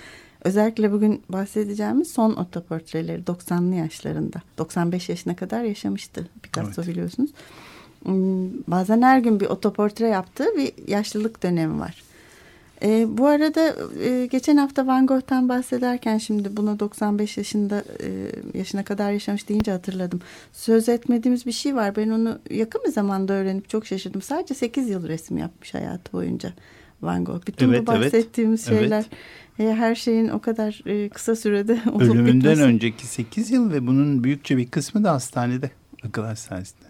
özellikle 0.43 0.91
bugün 0.91 1.21
bahsedeceğimiz 1.29 2.11
son 2.11 2.33
otoportreleri 2.35 3.21
90'lı 3.21 3.75
yaşlarında. 3.75 4.41
95 4.57 5.09
yaşına 5.09 5.35
kadar 5.35 5.63
yaşamıştı 5.63 6.27
Picasso 6.43 6.81
Evet. 6.81 6.91
biliyorsunuz. 6.91 7.29
Hmm, 8.03 8.49
Bazen 8.67 9.01
her 9.01 9.19
gün 9.19 9.39
bir 9.39 9.45
otoportre 9.45 10.07
yaptığı 10.07 10.47
bir 10.57 10.87
yaşlılık 10.87 11.43
dönemi 11.43 11.79
var. 11.79 12.03
E, 12.83 13.17
bu 13.17 13.27
arada 13.27 13.75
e, 14.03 14.25
geçen 14.25 14.57
hafta 14.57 14.87
Van 14.87 15.07
Gogh'tan 15.07 15.49
bahsederken 15.49 16.17
şimdi 16.17 16.57
bunu 16.57 16.79
95 16.79 17.37
yaşında 17.37 17.83
e, 18.03 18.09
yaşına 18.57 18.83
kadar 18.83 19.11
yaşamış 19.11 19.49
deyince 19.49 19.71
hatırladım. 19.71 20.19
Söz 20.53 20.89
etmediğimiz 20.89 21.45
bir 21.45 21.51
şey 21.51 21.75
var. 21.75 21.95
Ben 21.95 22.09
onu 22.09 22.39
yakın 22.49 22.81
bir 22.87 22.91
zamanda 22.91 23.33
öğrenip 23.33 23.69
çok 23.69 23.85
şaşırdım. 23.85 24.21
Sadece 24.21 24.53
8 24.53 24.89
yıl 24.89 25.07
resim 25.07 25.37
yapmış 25.37 25.73
hayatı 25.73 26.13
boyunca 26.13 26.53
Van 27.01 27.23
Gogh. 27.25 27.47
Bütün 27.47 27.69
Evet, 27.69 27.87
bu 27.87 27.91
evet. 27.93 28.03
bahsettiğimiz 28.05 28.67
Evet. 28.69 28.79
şeyler 28.79 29.05
e, 29.59 29.75
her 29.75 29.95
şeyin 29.95 30.27
o 30.29 30.39
kadar 30.39 30.81
e, 30.85 31.09
kısa 31.09 31.35
sürede 31.35 31.79
olup 31.91 32.01
Ölümünden 32.01 32.39
bitmesi. 32.39 32.61
önceki 32.63 33.07
8 33.07 33.51
yıl 33.51 33.71
ve 33.71 33.87
bunun 33.87 34.23
büyükçe 34.23 34.57
bir 34.57 34.67
kısmı 34.67 35.03
da 35.03 35.11
hastanede. 35.11 35.71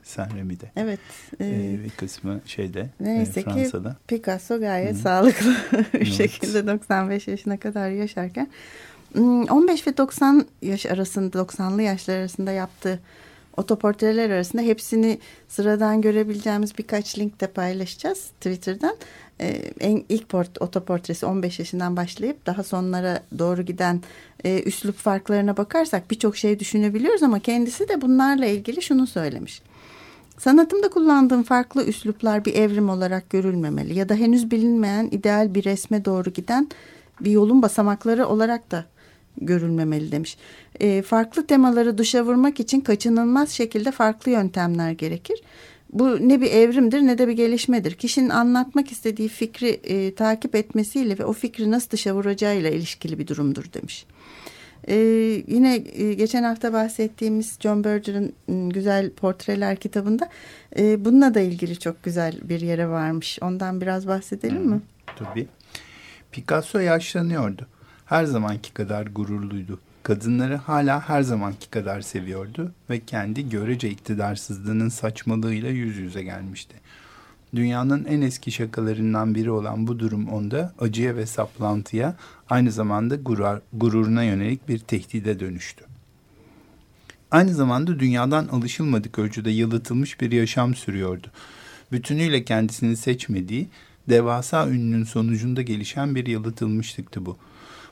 Saint 0.03 0.33
Rémy'de. 0.33 0.71
Evet. 0.75 0.99
e, 1.39 1.45
Ee, 1.45 1.79
bir 1.83 1.89
kısmı 1.89 2.41
şeyde, 2.45 2.79
e, 2.79 2.89
Neyse 3.05 3.33
ki 3.43 3.49
Fransa'da. 3.49 3.95
Picasso 4.07 4.59
gayet 4.59 4.95
Hı. 4.95 4.99
sağlıklı 4.99 5.53
bir 5.93 5.99
Evet. 5.99 6.07
şekilde 6.07 6.67
95 6.67 7.27
yaşına 7.27 7.57
kadar 7.57 7.89
yaşarken 7.89 8.47
hmm, 9.13 9.43
15 9.43 9.87
ve 9.87 9.97
90 9.97 10.45
yaş 10.61 10.85
arasında 10.85 11.37
90'lı 11.37 11.81
yaşlar 11.81 12.17
arasında 12.17 12.51
yaptığı 12.51 12.99
otoportreler 13.57 14.29
arasında 14.29 14.61
hepsini 14.61 15.19
sıradan 15.47 16.01
görebileceğimiz 16.01 16.77
birkaç 16.77 17.19
link 17.19 17.41
de 17.41 17.47
paylaşacağız 17.47 18.19
Twitter'dan. 18.19 18.95
Ee, 19.41 19.47
en 19.79 20.03
ilk 20.09 20.29
port, 20.29 20.61
otoportresi 20.61 21.25
15 21.25 21.59
yaşından 21.59 21.97
başlayıp 21.97 22.45
daha 22.45 22.63
sonlara 22.63 23.23
doğru 23.39 23.61
giden 23.61 24.01
e, 24.43 24.63
üslup 24.63 24.95
farklarına 24.95 25.57
bakarsak 25.57 26.11
birçok 26.11 26.37
şey 26.37 26.59
düşünebiliyoruz 26.59 27.23
ama 27.23 27.39
kendisi 27.39 27.89
de 27.89 28.01
bunlarla 28.01 28.45
ilgili 28.45 28.81
şunu 28.81 29.07
söylemiş. 29.07 29.61
Sanatımda 30.37 30.89
kullandığım 30.89 31.43
farklı 31.43 31.85
üsluplar 31.85 32.45
bir 32.45 32.53
evrim 32.53 32.89
olarak 32.89 33.29
görülmemeli 33.29 33.93
ya 33.93 34.09
da 34.09 34.15
henüz 34.15 34.51
bilinmeyen 34.51 35.07
ideal 35.11 35.55
bir 35.55 35.63
resme 35.63 36.05
doğru 36.05 36.29
giden 36.29 36.69
bir 37.21 37.31
yolun 37.31 37.61
basamakları 37.61 38.27
olarak 38.27 38.71
da 38.71 38.85
görülmemeli 39.41 40.11
demiş. 40.11 40.37
E, 40.79 41.01
farklı 41.01 41.47
temaları 41.47 41.97
dışa 41.97 42.25
vurmak 42.25 42.59
için 42.59 42.81
kaçınılmaz 42.81 43.49
şekilde 43.49 43.91
farklı 43.91 44.31
yöntemler 44.31 44.91
gerekir. 44.91 45.41
Bu 45.93 46.29
ne 46.29 46.41
bir 46.41 46.51
evrimdir 46.51 47.01
ne 47.01 47.17
de 47.17 47.27
bir 47.27 47.33
gelişmedir. 47.33 47.91
Kişinin 47.91 48.29
anlatmak 48.29 48.91
istediği 48.91 49.29
fikri 49.29 49.69
e, 49.69 50.15
takip 50.15 50.55
etmesiyle 50.55 51.19
ve 51.19 51.25
o 51.25 51.33
fikri 51.33 51.71
nasıl 51.71 51.89
dışa 51.89 52.15
vuracağıyla 52.15 52.69
ilişkili 52.69 53.19
bir 53.19 53.27
durumdur 53.27 53.73
demiş. 53.73 54.05
Ee, 54.87 54.95
yine 55.47 55.75
e, 55.75 56.13
geçen 56.13 56.43
hafta 56.43 56.73
bahsettiğimiz 56.73 57.57
John 57.59 57.83
Berger'ın 57.83 58.33
m, 58.47 58.69
güzel 58.69 59.09
portreler 59.09 59.75
kitabında 59.75 60.29
e, 60.79 61.05
bununla 61.05 61.33
da 61.33 61.39
ilgili 61.39 61.79
çok 61.79 62.03
güzel 62.03 62.39
bir 62.43 62.61
yere 62.61 62.87
varmış. 62.87 63.39
Ondan 63.41 63.81
biraz 63.81 64.07
bahsedelim 64.07 64.65
mi? 64.69 64.81
Tabii. 65.15 65.47
Picasso 66.31 66.79
yaşlanıyordu. 66.79 67.67
Her 68.07 68.25
zamanki 68.25 68.73
kadar 68.73 69.05
gururluydu. 69.05 69.79
Kadınları 70.03 70.55
hala 70.55 71.09
her 71.09 71.21
zamanki 71.21 71.69
kadar 71.69 72.01
seviyordu 72.01 72.71
ve 72.89 72.99
kendi 72.99 73.49
görece 73.49 73.89
iktidarsızlığının 73.89 74.89
saçmalığıyla 74.89 75.69
yüz 75.69 75.97
yüze 75.97 76.23
gelmişti. 76.23 76.75
Dünyanın 77.55 78.05
en 78.05 78.21
eski 78.21 78.51
şakalarından 78.51 79.35
biri 79.35 79.51
olan 79.51 79.87
bu 79.87 79.99
durum 79.99 80.27
onda 80.29 80.73
acıya 80.79 81.15
ve 81.15 81.25
saplantıya 81.25 82.15
aynı 82.49 82.71
zamanda 82.71 83.15
gurur, 83.15 83.59
gururuna 83.73 84.23
yönelik 84.23 84.69
bir 84.69 84.79
tehdide 84.79 85.39
dönüştü. 85.39 85.85
Aynı 87.31 87.53
zamanda 87.53 87.99
dünyadan 87.99 88.47
alışılmadık 88.47 89.19
ölçüde 89.19 89.49
yalıtılmış 89.49 90.21
bir 90.21 90.31
yaşam 90.31 90.75
sürüyordu. 90.75 91.27
Bütünüyle 91.91 92.43
kendisini 92.43 92.97
seçmediği, 92.97 93.67
devasa 94.09 94.69
ününün 94.69 95.03
sonucunda 95.03 95.61
gelişen 95.61 96.15
bir 96.15 96.25
yalıtılmışlıktı 96.25 97.25
bu. 97.25 97.37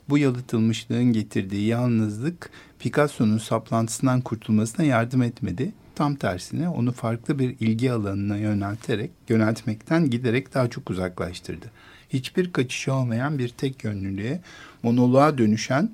Bu 0.08 0.18
yalıtılmışlığın 0.18 1.12
getirdiği 1.12 1.66
yalnızlık 1.66 2.50
Picasso'nun 2.78 3.38
saplantısından 3.38 4.20
kurtulmasına 4.20 4.86
yardım 4.86 5.22
etmedi. 5.22 5.72
Tam 5.94 6.14
tersine 6.14 6.68
onu 6.68 6.92
farklı 6.92 7.38
bir 7.38 7.56
ilgi 7.60 7.92
alanına 7.92 8.36
yönelterek, 8.36 9.10
yöneltmekten 9.28 10.10
giderek 10.10 10.54
daha 10.54 10.70
çok 10.70 10.90
uzaklaştırdı. 10.90 11.70
Hiçbir 12.08 12.52
kaçışı 12.52 12.94
olmayan 12.94 13.38
bir 13.38 13.48
tek 13.48 13.84
yönlülüğe, 13.84 14.40
monoloğa 14.82 15.38
dönüşen 15.38 15.90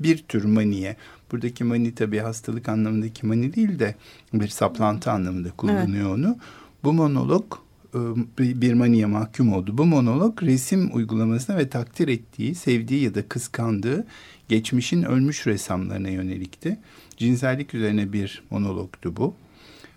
bir 0.00 0.18
tür 0.18 0.44
maniye. 0.44 0.96
Buradaki 1.32 1.64
mani 1.64 1.94
tabii 1.94 2.18
hastalık 2.18 2.68
anlamındaki 2.68 3.26
mani 3.26 3.54
değil 3.54 3.78
de 3.78 3.94
bir 4.32 4.48
saplantı 4.48 5.10
anlamında 5.10 5.50
kullanıyor 5.50 6.14
onu. 6.14 6.38
Bu 6.84 6.92
monolog 6.92 7.65
e, 7.96 7.98
bir 8.38 8.60
bir 8.60 8.74
maniye 8.74 9.06
mahkum 9.06 9.52
oldu. 9.52 9.78
Bu 9.78 9.84
monolog 9.84 10.42
resim 10.42 10.90
uygulamasına 10.96 11.56
ve 11.56 11.68
takdir 11.68 12.08
ettiği, 12.08 12.54
sevdiği 12.54 13.02
ya 13.02 13.14
da 13.14 13.28
kıskandığı 13.28 14.06
geçmişin 14.48 15.02
ölmüş 15.02 15.46
ressamlarına 15.46 16.08
yönelikti. 16.08 16.78
Cinsellik 17.16 17.74
üzerine 17.74 18.12
bir 18.12 18.42
monologtu 18.50 19.16
bu. 19.16 19.34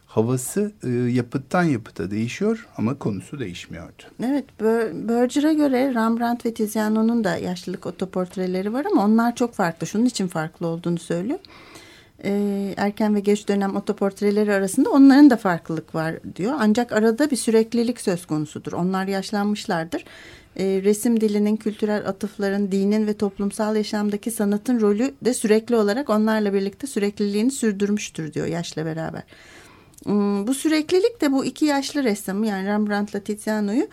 Havası 0.07 0.71
e, 0.83 0.89
yapıttan 0.89 1.63
yapıta 1.63 2.11
değişiyor 2.11 2.67
ama 2.77 2.97
konusu 2.97 3.39
değişmiyordu. 3.39 4.03
Evet, 4.23 4.45
Berger'a 5.07 5.53
göre 5.53 5.93
Rembrandt 5.93 6.45
ve 6.45 6.53
Tiziano'nun 6.53 7.23
da 7.23 7.37
yaşlılık 7.37 7.85
otoportreleri 7.85 8.73
var 8.73 8.85
ama 8.91 9.05
onlar 9.05 9.35
çok 9.35 9.53
farklı. 9.53 9.87
Şunun 9.87 10.05
için 10.05 10.27
farklı 10.27 10.67
olduğunu 10.67 10.99
söylüyor. 10.99 11.39
Ee, 12.23 12.73
erken 12.77 13.15
ve 13.15 13.19
geç 13.19 13.47
dönem 13.47 13.75
otoportreleri 13.75 14.53
arasında 14.53 14.89
onların 14.89 15.29
da 15.29 15.37
farklılık 15.37 15.95
var 15.95 16.15
diyor. 16.35 16.53
Ancak 16.59 16.91
arada 16.91 17.31
bir 17.31 17.35
süreklilik 17.35 18.01
söz 18.01 18.25
konusudur. 18.25 18.73
Onlar 18.73 19.07
yaşlanmışlardır. 19.07 20.05
Ee, 20.57 20.81
resim 20.83 21.21
dilinin, 21.21 21.55
kültürel 21.55 22.07
atıfların, 22.07 22.71
dinin 22.71 23.07
ve 23.07 23.13
toplumsal 23.13 23.75
yaşamdaki 23.75 24.31
sanatın 24.31 24.81
rolü 24.81 25.13
de 25.21 25.33
sürekli 25.33 25.75
olarak 25.75 26.09
onlarla 26.09 26.53
birlikte 26.53 26.87
sürekliliğini 26.87 27.51
sürdürmüştür 27.51 28.33
diyor 28.33 28.47
yaşla 28.47 28.85
beraber. 28.85 29.23
Hmm, 30.03 30.47
Bu 30.47 30.53
süreklilik 30.53 31.21
de 31.21 31.31
bu 31.31 31.45
iki 31.45 31.65
yaşlı 31.65 32.03
ressamı 32.03 32.47
yani 32.47 32.67
Rembrandt'la 32.67 33.19
Tiziano'yu 33.19 33.87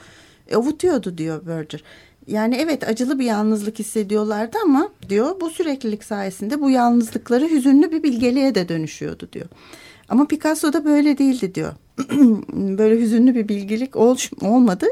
avutuyordu 0.55 1.19
diyor 1.19 1.47
Berger. 1.47 1.83
Yani 2.27 2.57
evet 2.57 2.89
acılı 2.89 3.19
bir 3.19 3.25
yalnızlık 3.25 3.79
hissediyorlardı 3.79 4.59
ama 4.65 4.89
diyor 5.09 5.41
bu 5.41 5.51
süreklilik 5.51 6.05
sayesinde 6.05 6.61
bu 6.61 6.71
yalnızlıkları 6.71 7.51
hüzünlü 7.51 7.93
bir 7.93 8.03
bilgeliğe 8.03 8.55
de 8.55 8.69
dönüşüyordu 8.69 9.29
diyor. 9.33 9.47
Ama 10.09 10.27
Picasso 10.27 10.73
da 10.73 10.85
böyle 10.85 11.19
değildi 11.19 11.55
diyor. 11.55 11.73
böyle 12.53 13.01
hüzünlü 13.01 13.35
bir 13.35 13.49
bilgelik 13.49 13.97
ol, 13.97 14.17
olmadı. 14.41 14.87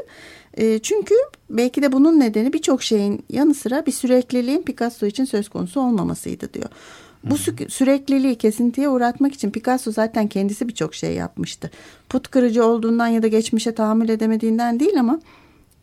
E, 0.53 0.79
çünkü 0.79 1.15
belki 1.49 1.81
de 1.81 1.91
bunun 1.91 2.19
nedeni 2.19 2.53
birçok 2.53 2.83
şeyin 2.83 3.25
yanı 3.29 3.53
sıra 3.53 3.85
bir 3.85 3.91
sürekliliğin 3.91 4.61
Picasso 4.61 5.05
için 5.05 5.25
söz 5.25 5.49
konusu 5.49 5.81
olmamasıydı 5.81 6.53
diyor. 6.53 6.69
Bu 7.23 7.35
sü- 7.35 7.69
sürekliliği 7.69 8.35
kesintiye 8.35 8.89
uğratmak 8.89 9.33
için 9.33 9.51
Picasso 9.51 9.91
zaten 9.91 10.27
kendisi 10.27 10.67
birçok 10.67 10.95
şey 10.95 11.13
yapmıştı. 11.13 11.71
Put 12.09 12.27
kırıcı 12.27 12.65
olduğundan 12.65 13.07
ya 13.07 13.23
da 13.23 13.27
geçmişe 13.27 13.75
tahammül 13.75 14.09
edemediğinden 14.09 14.79
değil 14.79 14.99
ama 14.99 15.19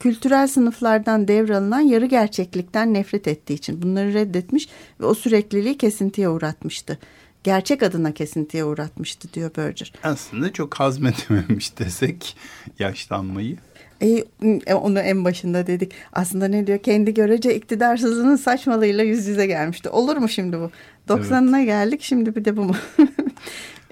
kültürel 0.03 0.47
sınıflardan 0.47 1.29
devralınan 1.29 1.81
yarı 1.81 2.07
gerçeklikten 2.07 2.95
nefret 2.95 3.29
ettiği 3.29 3.55
için 3.55 3.83
bunları 3.83 4.15
reddetmiş 4.15 4.69
ve 5.01 5.05
o 5.05 5.15
sürekliliği 5.15 5.79
kesintiye 5.79 6.29
uğratmıştı. 6.29 6.99
Gerçek 7.45 7.83
adına 7.83 8.13
kesintiye 8.13 8.65
uğratmıştı 8.65 9.33
diyor 9.35 9.51
Berger. 9.57 9.93
Aslında 10.03 10.53
çok 10.53 10.75
hazmedememiş 10.75 11.79
desek 11.79 12.37
yaşlanmayı. 12.79 13.57
E, 14.03 14.75
onu 14.75 14.99
en 14.99 15.25
başında 15.25 15.67
dedik. 15.67 15.93
Aslında 16.13 16.49
ne 16.49 16.67
diyor? 16.67 16.79
Kendi 16.79 17.15
görece 17.15 17.55
iktidarsızlığının 17.55 18.37
saçmalığıyla 18.37 19.05
yüz 19.05 19.27
yüze 19.27 19.47
gelmişti. 19.47 19.89
Olur 19.89 20.17
mu 20.17 20.29
şimdi 20.29 20.59
bu? 20.59 20.71
90'ına 21.09 21.57
evet. 21.57 21.67
geldik 21.67 22.03
şimdi 22.03 22.37
bir 22.37 22.45
de 22.45 22.57
bu 22.57 22.65
mu? 22.65 22.75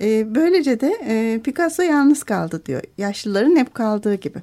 e, 0.03 0.35
böylece 0.35 0.81
de 0.81 0.93
e, 1.07 1.41
Picasso 1.45 1.83
yalnız 1.83 2.23
kaldı 2.23 2.63
diyor. 2.67 2.83
Yaşlıların 2.99 3.57
hep 3.57 3.75
kaldığı 3.75 4.15
gibi. 4.15 4.39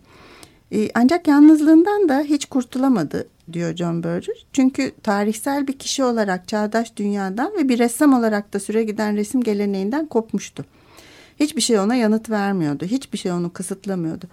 E, 0.72 0.90
ancak 0.96 1.28
yalnızlığından 1.28 2.10
da 2.10 2.20
hiç 2.20 2.46
kurtulamadı 2.46 3.28
diyor 3.54 3.76
John 3.76 4.04
Berger. 4.04 4.46
Çünkü 4.54 4.92
tarihsel 5.04 5.68
bir 5.68 5.80
kişi 5.80 6.04
olarak 6.04 6.48
çağdaş 6.48 6.96
dünyadan 6.96 7.54
ve 7.58 7.70
bir 7.70 7.80
ressam 7.80 8.14
olarak 8.14 8.54
da 8.54 8.60
süre 8.60 8.84
giden 8.84 9.18
resim 9.18 9.44
geleneğinden 9.44 10.06
kopmuştu. 10.06 10.66
Hiçbir 11.40 11.62
şey 11.62 11.80
ona 11.80 11.96
yanıt 11.96 12.30
vermiyordu. 12.30 12.86
Hiçbir 12.86 13.18
şey 13.18 13.32
onu 13.32 13.54
kısıtlamıyordu. 13.54 14.26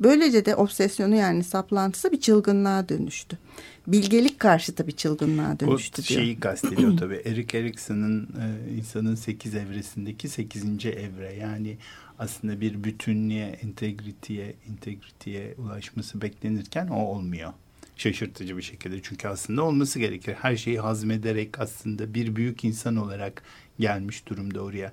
Böylece 0.00 0.44
de 0.44 0.56
obsesyonu 0.56 1.14
yani 1.14 1.44
saplantısı 1.44 2.12
bir 2.12 2.20
çılgınlığa 2.20 2.88
dönüştü. 2.88 3.38
Bilgelik 3.86 4.40
karşıtı 4.40 4.86
bir 4.86 4.92
çılgınlığa 4.92 5.60
dönüştü 5.60 6.02
o 6.02 6.08
diyor. 6.08 6.20
şeyi 6.20 6.40
kastediyor 6.40 6.96
tabii. 6.98 7.22
Erik 7.24 7.54
Erikson'un 7.54 8.22
e, 8.22 8.74
insanın 8.78 9.14
sekiz 9.14 9.54
evresindeki 9.54 10.28
sekizinci 10.28 10.90
evre. 10.90 11.34
Yani 11.34 11.76
aslında 12.20 12.60
bir 12.60 12.84
bütünlüğe, 12.84 13.58
integriteye, 13.62 14.54
integriteye 14.68 15.54
ulaşması 15.58 16.22
beklenirken 16.22 16.88
o 16.88 16.96
olmuyor. 16.96 17.52
Şaşırtıcı 17.96 18.56
bir 18.56 18.62
şekilde. 18.62 19.02
Çünkü 19.02 19.28
aslında 19.28 19.62
olması 19.62 19.98
gerekir. 19.98 20.34
Her 20.34 20.56
şeyi 20.56 20.80
hazmederek 20.80 21.60
aslında 21.60 22.14
bir 22.14 22.36
büyük 22.36 22.64
insan 22.64 22.96
olarak 22.96 23.42
gelmiş 23.78 24.26
durumda 24.26 24.60
oraya. 24.60 24.92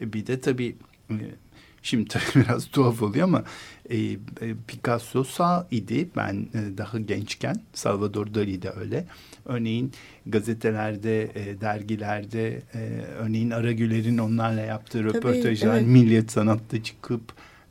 E, 0.00 0.12
bir 0.12 0.26
de 0.26 0.40
tabii 0.40 0.76
e, 1.10 1.14
Şimdi 1.86 2.08
tabii 2.08 2.44
biraz 2.44 2.66
tuhaf 2.66 3.02
oluyor 3.02 3.24
ama 3.24 3.44
e, 3.90 3.96
e, 3.96 4.18
Picasso 4.66 5.24
sağ 5.24 5.66
idi. 5.70 6.08
Ben 6.16 6.34
e, 6.34 6.78
daha 6.78 6.98
gençken 6.98 7.56
Salvador 7.72 8.34
Dali 8.34 8.62
de 8.62 8.70
öyle. 8.70 9.06
Örneğin 9.44 9.92
gazetelerde, 10.26 11.22
e, 11.22 11.60
dergilerde, 11.60 12.62
e, 12.74 13.02
örneğin 13.18 13.50
Aragüler'in 13.50 14.18
onlarla 14.18 14.60
yaptığı 14.60 14.98
tabii, 14.98 15.14
röportajlar, 15.14 15.76
evet. 15.76 15.86
Milliyet 15.86 16.30
Sanat'ta 16.30 16.82
çıkıp 16.82 17.22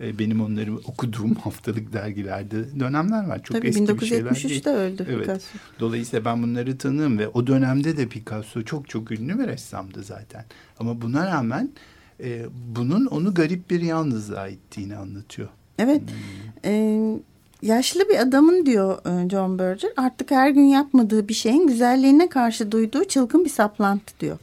e, 0.02 0.20
benim 0.20 0.42
onları 0.42 0.76
okuduğum 0.76 1.36
haftalık 1.44 1.94
dergilerde 1.94 2.80
dönemler 2.80 3.28
var. 3.28 3.44
Çok 3.44 3.58
Tabii, 3.58 3.68
eski 3.68 3.84
1973'te 3.84 4.30
bir 4.30 4.36
şeyler 4.36 4.78
öldü 4.78 5.06
evet. 5.10 5.26
Picasso. 5.26 5.58
Dolayısıyla 5.80 6.26
ben 6.26 6.44
bunları 6.44 6.78
tanığım 6.78 7.20
ve 7.20 7.28
o 7.28 7.48
dönemde 7.48 7.98
de 7.98 8.08
Picasso 8.08 8.62
çok 8.62 8.90
çok 8.90 9.12
ünlü 9.12 9.40
bir 9.40 9.48
ressamdı 9.48 10.04
zaten. 10.04 10.46
Ama 10.80 11.02
buna 11.02 11.28
rağmen 11.28 11.70
e, 12.24 12.46
bunun 12.76 13.06
onu 13.06 13.34
garip 13.34 13.70
bir 13.70 13.82
yalnızlığa 13.82 14.48
ittiğini 14.48 14.96
anlatıyor. 14.96 15.50
Evet. 15.80 16.02
Hmm. 16.02 16.72
E, 16.72 17.20
yaşlı 17.62 18.10
bir 18.10 18.20
adamın 18.20 18.66
diyor 18.66 18.98
e, 19.06 19.30
John 19.30 19.60
Berger 19.60 19.92
artık 19.98 20.32
her 20.32 20.50
gün 20.50 20.66
yapmadığı 20.66 21.28
bir 21.28 21.34
şeyin 21.34 21.68
güzelliğine 21.68 22.30
karşı 22.30 22.72
duyduğu 22.72 23.04
çılgın 23.04 23.46
bir 23.46 23.50
saplantı 23.50 24.20
diyor. 24.20 24.38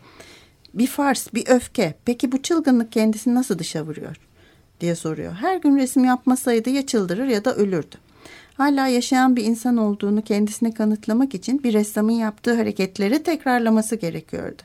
Bir 0.75 0.87
fars, 0.87 1.35
bir 1.35 1.49
öfke. 1.49 1.95
Peki 2.05 2.33
bu 2.33 2.43
çılgınlık 2.43 2.93
kendisini 2.93 3.35
nasıl 3.35 3.59
dışa 3.59 3.83
vuruyor? 3.83 4.17
diye 4.83 4.95
soruyor. 4.95 5.33
Her 5.33 5.57
gün 5.57 5.77
resim 5.77 6.05
yapmasaydı 6.05 6.71
ya 6.71 6.87
çıldırır 6.87 7.27
ya 7.27 7.45
da 7.45 7.55
ölürdü. 7.55 7.97
Hala 8.55 8.87
yaşayan 8.87 9.37
bir 9.37 9.45
insan 9.45 9.77
olduğunu 9.77 10.23
kendisine 10.23 10.75
kanıtlamak 10.75 11.35
için 11.35 11.63
bir 11.63 11.73
ressamın 11.73 12.13
yaptığı 12.13 12.55
hareketleri 12.55 13.23
tekrarlaması 13.23 13.97
gerekiyordu. 13.97 14.63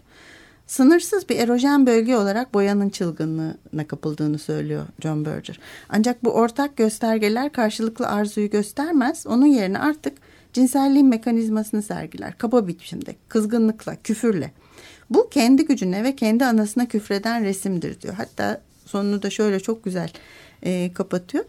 Sınırsız 0.68 1.30
bir 1.30 1.40
erojen 1.40 1.88
bölge 1.88 2.16
olarak 2.16 2.54
boyanın 2.54 2.90
çılgınlığına 2.90 3.88
kapıldığını 3.88 4.40
söylüyor 4.40 4.86
John 5.04 5.26
Berger. 5.26 5.60
Ancak 5.90 6.24
bu 6.24 6.30
ortak 6.30 6.78
göstergeler 6.78 7.52
karşılıklı 7.52 8.08
arzuyu 8.08 8.50
göstermez. 8.50 9.28
Onun 9.28 9.46
yerine 9.46 9.80
artık 9.80 10.18
cinselliğin 10.54 11.08
mekanizmasını 11.08 11.82
sergiler. 11.82 12.38
Kaba 12.38 12.68
biçimde, 12.68 13.16
kızgınlıkla, 13.28 13.96
küfürle. 14.04 14.52
Bu 15.10 15.30
kendi 15.30 15.66
gücüne 15.66 16.04
ve 16.04 16.16
kendi 16.16 16.46
anasına 16.46 16.88
küfreden 16.88 17.44
resimdir 17.44 18.02
diyor. 18.02 18.14
Hatta 18.14 18.62
sonunu 18.86 19.22
da 19.22 19.30
şöyle 19.30 19.60
çok 19.60 19.84
güzel 19.84 20.12
e, 20.64 20.94
kapatıyor. 20.94 21.46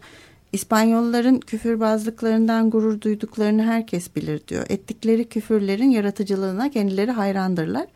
İspanyolların 0.53 1.39
küfürbazlıklarından 1.39 2.69
gurur 2.69 3.01
duyduklarını 3.01 3.63
herkes 3.63 4.15
bilir 4.15 4.47
diyor. 4.47 4.65
Ettikleri 4.69 5.29
küfürlerin 5.29 5.89
yaratıcılığına 5.89 6.71
kendileri 6.71 7.11
hayrandırlar 7.11 7.87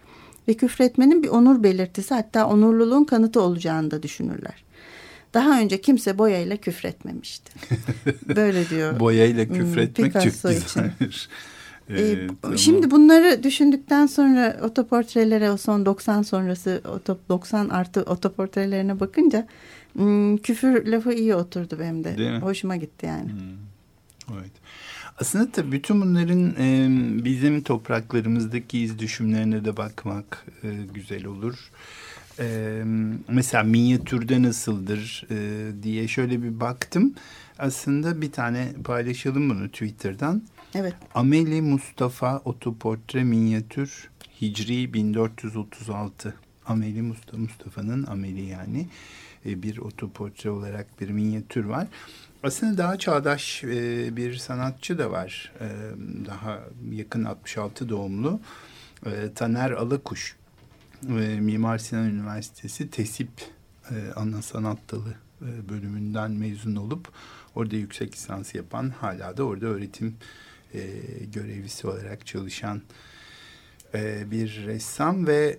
ve 0.47 0.53
küfretmenin 0.53 1.23
bir 1.23 1.27
onur 1.27 1.63
belirtisi 1.63 2.13
hatta 2.13 2.47
onurluluğun 2.47 3.03
kanıtı 3.03 3.41
olacağını 3.41 3.91
da 3.91 4.03
düşünürler. 4.03 4.63
Daha 5.33 5.59
önce 5.59 5.81
kimse 5.81 6.17
boyayla 6.17 6.57
küfretmemişti. 6.57 7.51
Böyle 8.35 8.69
diyor. 8.69 8.99
boyayla 8.99 9.45
hmm, 9.45 9.55
küfretmek 9.55 10.13
Picasso 10.13 10.53
çok 10.53 10.63
güzel. 10.63 10.91
Ee, 11.89 12.27
tamam. 12.41 12.57
Şimdi 12.57 12.91
bunları 12.91 13.43
düşündükten 13.43 14.05
sonra 14.05 14.59
otoportrelere 14.61 15.51
o 15.51 15.57
son 15.57 15.85
90 15.85 16.21
sonrası 16.21 16.81
90 17.29 17.69
artı 17.69 18.01
otoportrelerine 18.01 18.99
bakınca 18.99 19.47
hmm, 19.93 20.37
küfür 20.37 20.85
lafı 20.85 21.13
iyi 21.13 21.35
oturdu 21.35 21.77
benim 21.79 22.03
de. 22.03 22.39
Hoşuma 22.39 22.75
gitti 22.75 23.05
yani. 23.05 23.31
Hmm. 23.31 24.37
Evet. 24.37 24.51
Aslında 25.23 25.51
tabii 25.51 25.71
bütün 25.71 26.01
bunların 26.01 26.55
e, 26.59 26.89
bizim 27.25 27.61
topraklarımızdaki 27.61 28.79
iz 28.79 28.99
düşümlerine 28.99 29.65
de 29.65 29.77
bakmak 29.77 30.45
e, 30.63 30.69
güzel 30.93 31.25
olur. 31.25 31.71
E, 32.39 32.81
mesela 33.27 33.63
minyatürde 33.63 34.41
nasıldır 34.41 35.27
e, 35.31 35.67
diye 35.83 36.07
şöyle 36.07 36.43
bir 36.43 36.59
baktım. 36.59 37.13
Aslında 37.59 38.21
bir 38.21 38.31
tane 38.31 38.73
paylaşalım 38.83 39.49
bunu 39.49 39.69
Twitter'dan. 39.69 40.41
Evet. 40.75 40.93
Ameli 41.15 41.61
Mustafa 41.61 42.37
otoportre 42.45 43.23
minyatür 43.23 44.09
Hicri 44.41 44.93
1436. 44.93 46.35
Ameli 46.65 47.01
Mustafa 47.01 47.37
Mustafa'nın 47.37 48.05
Ameli 48.05 48.41
yani 48.41 48.87
bir 49.45 49.77
otoportre 49.77 50.49
olarak 50.49 51.01
bir 51.01 51.09
minyatür 51.09 51.65
var. 51.65 51.87
Aslında 52.43 52.77
daha 52.77 52.97
çağdaş 52.97 53.63
e, 53.63 54.15
bir 54.15 54.35
sanatçı 54.35 54.97
da 54.97 55.11
var. 55.11 55.51
E, 55.59 55.67
daha 56.25 56.59
yakın 56.91 57.23
66 57.23 57.89
doğumlu. 57.89 58.39
Taner 59.35 59.71
Alakuş. 59.71 60.35
Mimar 61.39 61.77
Sinan 61.77 62.09
Üniversitesi 62.09 62.89
TESİP 62.89 63.29
ana 64.15 64.41
sanat 64.41 64.77
dalı 64.91 65.15
bölümünden 65.69 66.31
mezun 66.31 66.75
olup 66.75 67.07
orada 67.55 67.75
yüksek 67.75 68.13
lisans 68.13 68.55
yapan 68.55 68.89
hala 68.89 69.37
da 69.37 69.43
orada 69.43 69.65
öğretim 69.65 70.15
görevlisi 71.33 71.87
olarak 71.87 72.25
çalışan 72.25 72.81
bir 74.25 74.63
ressam 74.65 75.27
ve 75.27 75.57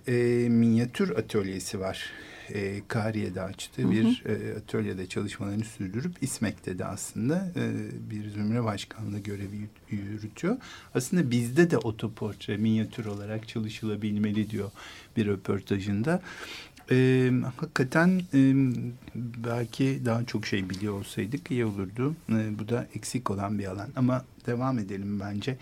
minyatür 0.49 1.17
atölyesi 1.17 1.79
var 1.79 2.11
e, 2.53 2.81
Kariye'de 2.87 3.41
açtığı 3.41 3.81
hı 3.81 3.87
hı. 3.87 3.91
bir 3.91 4.23
e, 4.25 4.57
atölyede 4.57 5.07
çalışmalarını 5.07 5.63
sürdürüp 5.63 6.23
İSMEK'te 6.23 6.79
de 6.79 6.85
aslında 6.85 7.51
e, 7.55 7.71
bir 8.09 8.29
zümre 8.29 8.63
başkanlığı 8.63 9.19
görevi 9.19 9.69
yürütüyor. 9.89 10.57
Aslında 10.95 11.31
bizde 11.31 11.71
de 11.71 11.77
otoportre 11.77 12.57
minyatür 12.57 13.05
olarak 13.05 13.47
çalışılabilmeli 13.47 14.49
diyor 14.49 14.71
bir 15.17 15.25
röportajında. 15.25 16.21
E, 16.91 17.31
hakikaten 17.59 18.21
e, 18.33 18.53
belki 19.15 20.01
daha 20.05 20.25
çok 20.25 20.45
şey 20.45 20.69
biliyor 20.69 20.93
olsaydık 20.93 21.51
iyi 21.51 21.65
olurdu. 21.65 22.15
E, 22.29 22.59
bu 22.59 22.69
da 22.69 22.87
eksik 22.95 23.31
olan 23.31 23.59
bir 23.59 23.65
alan 23.65 23.89
ama 23.95 24.25
devam 24.45 24.79
edelim 24.79 25.19
bence. 25.19 25.57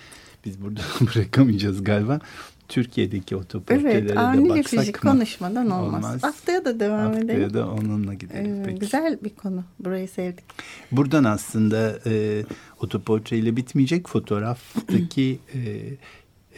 Biz 0.46 0.62
burada 0.62 0.82
bırakamayacağız 1.02 1.84
galiba. 1.84 2.20
Türkiye'deki 2.68 3.36
otoportrelere 3.36 3.98
evet, 3.98 4.10
de 4.10 4.50
baksak 4.50 4.66
fizik 4.66 5.02
konuşmadan 5.02 5.70
olmaz. 5.70 6.06
olmaz. 6.06 6.24
Haftaya 6.24 6.66
da 6.66 6.80
devam 6.80 7.00
Haftaya 7.00 7.24
edelim. 7.24 7.44
Haftaya 7.44 7.64
da 7.64 7.72
onunla 7.72 8.14
gidelim. 8.14 8.62
Ee, 8.62 8.64
Peki. 8.66 8.80
Güzel 8.80 9.18
bir 9.24 9.30
konu. 9.30 9.64
Burayı 9.80 10.08
sevdik. 10.08 10.44
Buradan 10.92 11.24
aslında 11.24 12.00
e, 12.06 12.44
otoportreyle 12.80 13.56
bitmeyecek 13.56 14.08
fotoğraftaki 14.08 15.40
e, 15.54 15.60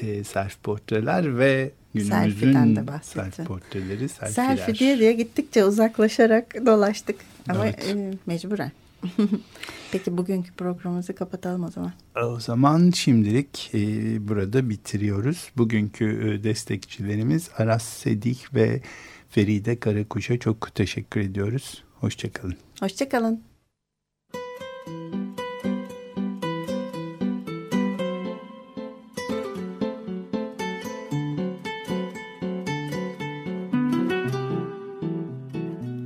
e, 0.07 0.23
self 0.23 0.63
portreler 0.63 1.37
ve 1.37 1.71
günümüzün 1.93 2.75
self 3.01 3.47
portreleri, 3.47 4.09
selfieler. 4.09 4.57
Selfie 4.57 4.75
diye 4.79 4.99
diye 4.99 5.13
gittikçe 5.13 5.65
uzaklaşarak 5.65 6.65
dolaştık. 6.65 7.15
Ama 7.49 7.65
evet. 7.65 7.95
e, 7.95 8.13
mecburen. 8.25 8.71
Peki 9.91 10.17
bugünkü 10.17 10.53
programımızı 10.53 11.15
kapatalım 11.15 11.63
o 11.63 11.71
zaman. 11.71 11.93
O 12.23 12.39
zaman 12.39 12.91
şimdilik 12.91 13.71
e, 13.73 13.79
burada 14.27 14.69
bitiriyoruz. 14.69 15.51
Bugünkü 15.57 16.05
e, 16.05 16.43
destekçilerimiz 16.43 17.49
Aras 17.57 17.83
Sedik 17.83 18.55
ve 18.55 18.81
Feride 19.29 19.79
Karakuş'a 19.79 20.39
çok 20.39 20.75
teşekkür 20.75 21.21
ediyoruz. 21.21 21.83
Hoşçakalın. 21.99 22.55
Hoşçakalın. 22.79 23.41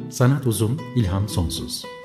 Sanat 0.09 0.47
uzun, 0.47 0.81
ilham 0.95 1.29
sonsuz. 1.29 1.98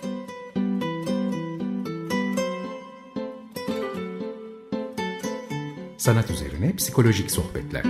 Sanat 6.04 6.30
üzerine 6.30 6.76
psikolojik 6.76 7.30
sohbetler. 7.30 7.82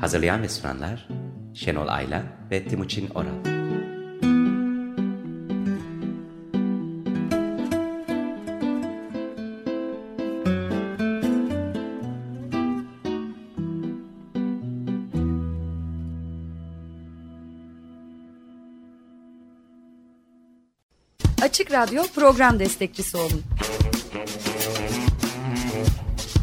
Hazırlayan 0.00 0.42
ve 0.42 0.48
sunanlar 0.48 1.08
Şenol 1.54 1.88
Ayla 1.88 2.22
ve 2.50 2.68
Timuçin 2.68 3.10
Oral. 3.10 3.26
Açık 21.42 21.72
Radyo 21.72 22.02
program 22.14 22.58
destekçisi 22.58 23.16
olun. 23.16 23.49